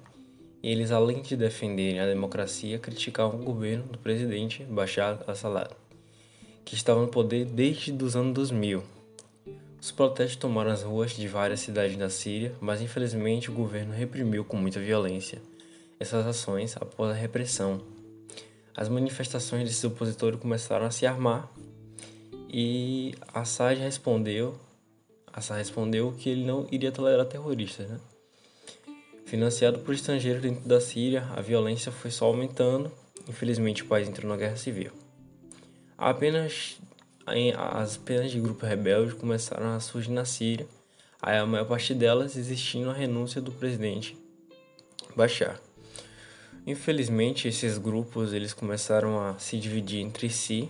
e 0.63 0.71
eles, 0.71 0.91
além 0.91 1.23
de 1.23 1.35
defenderem 1.35 2.01
a 2.01 2.07
democracia, 2.07 2.79
criticavam 2.79 3.41
o 3.41 3.43
governo 3.43 3.85
do 3.85 3.97
presidente 3.97 4.63
Bashar 4.65 5.19
al-Assad, 5.27 5.71
que 6.67 6.75
estava 6.75 7.01
no 7.01 7.09
poder 7.09 7.47
desde 7.47 7.93
os 8.05 8.15
anos 8.15 8.35
2000. 8.35 8.83
Os 9.81 9.91
protestos 9.91 10.37
tomaram 10.37 10.71
as 10.71 10.83
ruas 10.83 11.13
de 11.13 11.27
várias 11.27 11.61
cidades 11.61 11.97
da 11.97 12.11
Síria, 12.11 12.53
mas 12.61 12.83
infelizmente 12.83 13.51
o 13.51 13.55
governo 13.55 13.95
reprimiu 13.95 14.45
com 14.45 14.59
muita 14.59 14.81
violência 14.81 15.41
essas 15.99 16.27
ações 16.27 16.77
após 16.77 17.11
a 17.11 17.15
repressão. 17.15 17.96
As 18.77 18.91
manifestações 18.91 19.65
desses 19.65 19.83
opositores 19.85 20.39
começaram 20.39 20.85
a 20.85 20.91
se 20.91 21.07
armar 21.07 21.51
e 22.49 23.15
Assad 23.33 23.79
respondeu, 23.79 24.55
Assad 25.33 25.59
respondeu 25.59 26.13
que 26.13 26.29
ele 26.29 26.45
não 26.45 26.69
iria 26.71 26.93
tolerar 26.93 27.25
terroristas, 27.25 27.89
né? 27.89 27.99
Financiado 29.25 29.79
por 29.79 29.95
estrangeiros 29.95 30.43
dentro 30.43 30.69
da 30.69 30.81
Síria, 30.81 31.27
a 31.35 31.41
violência 31.41 31.91
foi 31.91 32.11
só 32.11 32.27
aumentando. 32.27 32.93
Infelizmente, 33.27 33.83
o 33.83 33.87
país 33.87 34.09
entrou 34.09 34.31
na 34.31 34.37
guerra 34.37 34.57
civil. 34.57 34.93
Apenas 35.97 36.77
as 37.57 37.97
penas 37.97 38.31
de 38.31 38.39
grupos 38.39 38.69
rebeldes 38.69 39.15
começaram 39.15 39.75
a 39.75 39.81
surgir 39.81 40.13
na 40.13 40.25
Síria, 40.25 40.67
a 41.21 41.45
maior 41.47 41.65
parte 41.65 41.95
delas 41.95 42.37
existindo 42.37 42.91
a 42.91 42.93
renúncia 42.93 43.41
do 43.41 43.51
presidente 43.51 44.17
Bashar. 45.17 45.59
Infelizmente, 46.67 47.47
esses 47.47 47.79
grupos 47.79 48.33
eles 48.33 48.53
começaram 48.53 49.21
a 49.21 49.39
se 49.39 49.57
dividir 49.57 50.01
entre 50.01 50.29
si 50.29 50.69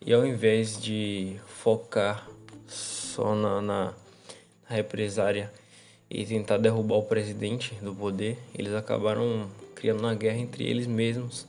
e 0.00 0.14
ao 0.14 0.24
invés 0.24 0.80
de 0.80 1.36
focar 1.46 2.30
só 2.68 3.34
na, 3.34 3.60
na 3.60 3.94
represária 4.66 5.52
e 6.08 6.24
tentar 6.24 6.58
derrubar 6.58 6.98
o 6.98 7.02
presidente 7.02 7.74
do 7.76 7.92
poder, 7.92 8.38
eles 8.54 8.72
acabaram 8.72 9.50
criando 9.74 9.98
uma 9.98 10.14
guerra 10.14 10.38
entre 10.38 10.64
eles 10.64 10.86
mesmos. 10.86 11.44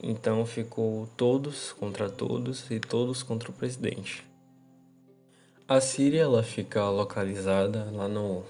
Então 0.00 0.46
ficou 0.46 1.08
todos 1.16 1.72
contra 1.72 2.08
todos 2.08 2.70
e 2.70 2.78
todos 2.78 3.24
contra 3.24 3.50
o 3.50 3.52
presidente. 3.52 4.24
A 5.66 5.80
Síria 5.80 6.22
ela 6.22 6.44
fica 6.44 6.88
localizada 6.88 7.90
lá 7.92 8.06
no 8.06 8.44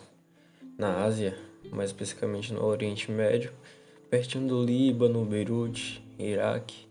na 0.76 1.02
Ásia, 1.02 1.36
mais 1.72 1.90
especificamente 1.90 2.52
no 2.52 2.64
Oriente 2.64 3.10
Médio, 3.10 3.52
pertinho 4.10 4.48
do 4.48 4.64
Líbano, 4.64 5.24
Beirute, 5.24 6.02
Iraque. 6.18 6.86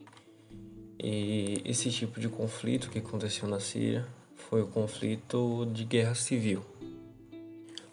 E 0.99 1.62
esse 1.65 1.89
tipo 1.89 2.19
de 2.19 2.30
conflito 2.30 2.89
que 2.89 2.99
aconteceu 2.99 3.47
na 3.47 3.60
Síria 3.60 4.06
foi 4.36 4.62
o 4.62 4.67
conflito 4.67 5.67
de 5.73 5.84
guerra 5.84 6.13
civil. 6.13 6.62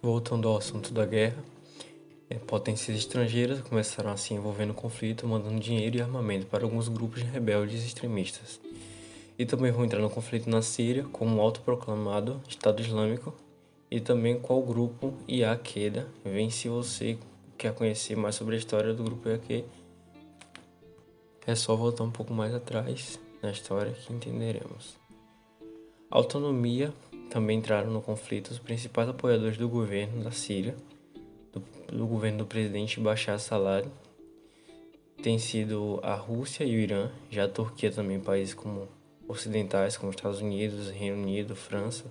Voltando 0.03 0.47
ao 0.49 0.59
assunto 0.59 0.93
da 0.93 1.07
guerra, 1.07 1.43
é, 2.29 2.35
potências 2.35 2.97
estrangeiras 2.99 3.61
começaram 3.63 4.11
a 4.11 4.17
se 4.17 4.35
envolver 4.35 4.67
no 4.67 4.75
conflito, 4.75 5.27
mandando 5.27 5.59
dinheiro 5.59 5.97
e 5.97 6.03
armamento 6.03 6.47
para 6.47 6.65
alguns 6.65 6.89
grupos 6.89 7.23
de 7.23 7.29
rebeldes 7.29 7.85
extremistas. 7.85 8.61
E 9.39 9.47
também 9.47 9.73
vão 9.73 9.85
entrar 9.85 10.01
no 10.01 10.11
conflito 10.11 10.51
na 10.51 10.61
Síria 10.61 11.05
como 11.11 11.41
autoproclamado 11.41 12.41
Estado 12.47 12.83
Islâmico 12.83 13.35
e 13.91 14.01
também 14.01 14.39
qual 14.39 14.63
grupo 14.63 15.15
Iaqueda. 15.27 16.07
Vem 16.25 16.51
se 16.51 16.69
você 16.69 17.19
quer 17.57 17.75
conhecer 17.75 18.17
mais 18.17 18.35
sobre 18.35 18.55
a 18.55 18.59
história 18.59 18.93
do 18.93 19.03
grupo 19.03 19.29
Iaque, 19.29 19.65
é 21.47 21.55
só 21.55 21.77
voltar 21.77 22.05
um 22.05 22.11
pouco 22.11 22.33
mais 22.33 22.55
atrás 22.55 23.19
na 23.43 23.51
história 23.51 23.93
que 23.93 24.13
entenderemos. 24.13 24.97
Autonomia 26.11 26.93
também 27.31 27.59
entraram 27.59 27.91
no 27.91 28.01
conflito 28.01 28.51
os 28.51 28.59
principais 28.59 29.09
apoiadores 29.09 29.57
do 29.57 29.69
governo 29.69 30.23
da 30.23 30.31
Síria, 30.31 30.77
do, 31.53 31.63
do 31.95 32.07
governo 32.07 32.39
do 32.39 32.47
presidente 32.47 33.01
Bashar 33.01 33.35
al-Assad, 33.51 33.89
tem 35.23 35.39
sido 35.39 36.01
a 36.03 36.15
Rússia 36.15 36.65
e 36.65 36.77
o 36.77 36.79
Irã, 36.79 37.11
já 37.31 37.45
a 37.45 37.49
Turquia 37.49 37.91
também, 37.91 38.21
países 38.21 38.53
como 38.53 38.87
ocidentais 39.27 39.97
como 39.97 40.11
Estados 40.11 40.41
Unidos, 40.41 40.91
Reino 40.91 41.17
Unido, 41.17 41.57
França, 41.57 42.05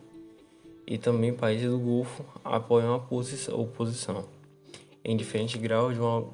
e 0.85 0.97
também 0.97 1.33
países 1.33 1.69
do 1.69 1.77
Golfo 1.77 2.25
apoiam 2.43 2.93
a 2.93 2.97
oposição, 2.97 4.27
em 5.03 5.17
diferentes 5.17 5.59
graus 5.59 5.93
de 5.93 5.99
uma 5.99 6.27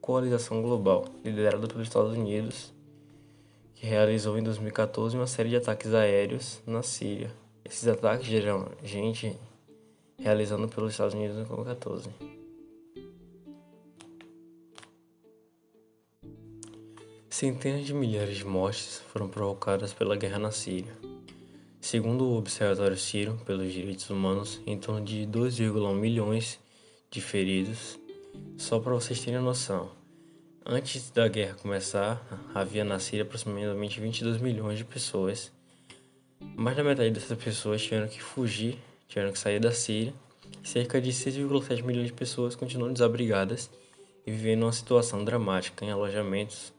coalização 0.00 0.60
global, 0.62 1.04
liderada 1.24 1.66
pelos 1.66 1.86
Estados 1.86 2.12
Unidos, 2.12 2.72
que 3.74 3.86
realizou 3.86 4.38
em 4.38 4.42
2014 4.42 5.16
uma 5.16 5.26
série 5.26 5.50
de 5.50 5.56
ataques 5.56 5.94
aéreos 5.94 6.60
na 6.66 6.82
Síria 6.82 7.30
esses 7.64 7.88
ataques 7.88 8.26
geram 8.26 8.68
gente 8.82 9.34
realizando 10.18 10.68
pelos 10.68 10.92
Estados 10.92 11.14
Unidos 11.14 11.36
em 11.38 11.44
2014. 11.44 12.10
Centenas 17.30 17.86
de 17.86 17.94
milhares 17.94 18.36
de 18.36 18.44
mortes 18.44 19.02
foram 19.08 19.28
provocadas 19.28 19.94
pela 19.94 20.14
guerra 20.14 20.38
na 20.38 20.50
Síria. 20.50 20.94
Segundo 21.80 22.26
o 22.26 22.36
Observatório 22.36 22.96
Sírio 22.96 23.40
pelos 23.46 23.72
Direitos 23.72 24.08
Humanos, 24.10 24.60
em 24.66 24.78
torno 24.78 25.04
de 25.04 25.26
2,1 25.26 25.94
milhões 25.94 26.60
de 27.14 27.20
feridos. 27.20 27.96
Só 28.58 28.80
para 28.80 28.92
vocês 28.92 29.20
terem 29.20 29.40
noção, 29.40 29.92
antes 30.66 31.12
da 31.12 31.28
guerra 31.28 31.54
começar, 31.54 32.20
havia 32.52 32.84
na 32.84 32.98
Síria 32.98 33.22
aproximadamente 33.22 34.00
22 34.00 34.40
milhões 34.40 34.78
de 34.78 34.84
pessoas. 34.84 35.52
Mais 36.40 36.76
da 36.76 36.82
metade 36.82 37.12
dessas 37.12 37.38
pessoas 37.38 37.82
tiveram 37.82 38.08
que 38.08 38.20
fugir, 38.20 38.76
tiveram 39.06 39.30
que 39.30 39.38
sair 39.38 39.60
da 39.60 39.70
Síria. 39.70 40.12
Cerca 40.64 41.00
de 41.00 41.10
6,7 41.10 41.84
milhões 41.84 42.08
de 42.08 42.12
pessoas 42.12 42.56
continuam 42.56 42.92
desabrigadas 42.92 43.70
e 44.26 44.32
vivendo 44.32 44.64
uma 44.64 44.72
situação 44.72 45.24
dramática 45.24 45.84
em 45.84 45.92
alojamentos. 45.92 46.72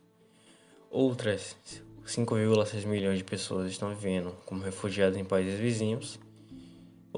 Outras 0.91 1.56
5,6 2.06 2.86
milhões 2.86 3.19
de 3.19 3.24
pessoas 3.24 3.71
estão 3.71 3.95
vivendo 3.95 4.36
como 4.45 4.62
refugiados 4.62 5.17
em 5.17 5.24
países 5.24 5.58
vizinhos. 5.58 6.19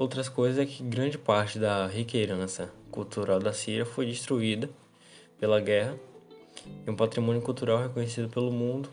Outras 0.00 0.28
coisas 0.28 0.60
é 0.60 0.64
que 0.64 0.80
grande 0.80 1.18
parte 1.18 1.58
da 1.58 1.84
rica 1.88 2.16
herança 2.16 2.72
cultural 2.88 3.40
da 3.40 3.52
Síria 3.52 3.84
foi 3.84 4.06
destruída 4.06 4.70
pela 5.40 5.60
guerra 5.60 5.98
e 6.86 6.88
um 6.88 6.94
patrimônio 6.94 7.42
cultural 7.42 7.78
reconhecido 7.78 8.28
pelo 8.28 8.52
mundo 8.52 8.88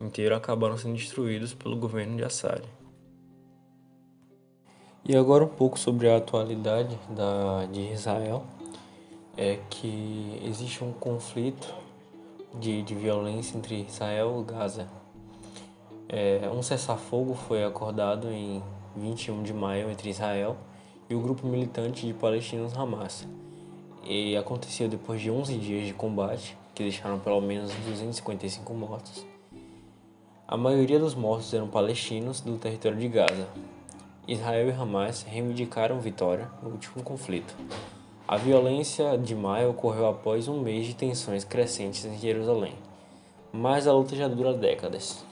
inteiro 0.00 0.34
acabaram 0.34 0.76
sendo 0.76 0.96
destruídos 0.96 1.54
pelo 1.54 1.76
governo 1.76 2.16
de 2.16 2.24
Assad. 2.24 2.64
E 5.04 5.16
agora 5.16 5.44
um 5.44 5.48
pouco 5.48 5.78
sobre 5.78 6.10
a 6.10 6.16
atualidade 6.16 6.98
da, 7.10 7.64
de 7.66 7.92
Israel, 7.92 8.44
é 9.36 9.60
que 9.70 10.40
existe 10.44 10.82
um 10.82 10.92
conflito 10.92 11.72
de, 12.58 12.82
de 12.82 12.96
violência 12.96 13.56
entre 13.56 13.86
Israel 13.88 14.44
e 14.44 14.52
Gaza 14.52 14.88
é, 16.08 16.48
um 16.52 16.62
cessar-fogo 16.62 17.34
foi 17.34 17.62
acordado 17.62 18.32
em 18.32 18.62
21 18.98 19.42
de 19.42 19.52
maio 19.54 19.90
entre 19.90 20.10
Israel 20.10 20.56
e 21.08 21.14
o 21.14 21.20
grupo 21.20 21.46
militante 21.46 22.06
de 22.06 22.12
palestinos 22.12 22.76
Hamas. 22.76 23.26
E 24.04 24.36
aconteceu 24.36 24.88
depois 24.88 25.20
de 25.20 25.30
11 25.30 25.56
dias 25.56 25.86
de 25.86 25.94
combate, 25.94 26.56
que 26.74 26.82
deixaram 26.82 27.18
pelo 27.18 27.40
menos 27.40 27.72
255 27.74 28.74
mortos. 28.74 29.24
A 30.46 30.56
maioria 30.56 30.98
dos 30.98 31.14
mortos 31.14 31.52
eram 31.52 31.68
palestinos 31.68 32.40
do 32.40 32.56
território 32.56 32.98
de 32.98 33.08
Gaza. 33.08 33.48
Israel 34.26 34.68
e 34.68 34.72
Hamas 34.72 35.22
reivindicaram 35.22 36.00
vitória 36.00 36.50
no 36.62 36.70
último 36.70 37.02
conflito. 37.02 37.54
A 38.26 38.36
violência 38.36 39.16
de 39.16 39.34
maio 39.34 39.70
ocorreu 39.70 40.06
após 40.06 40.48
um 40.48 40.60
mês 40.60 40.86
de 40.86 40.94
tensões 40.94 41.44
crescentes 41.44 42.04
em 42.04 42.18
Jerusalém, 42.18 42.74
mas 43.50 43.86
a 43.86 43.92
luta 43.92 44.14
já 44.14 44.28
dura 44.28 44.52
décadas. 44.52 45.24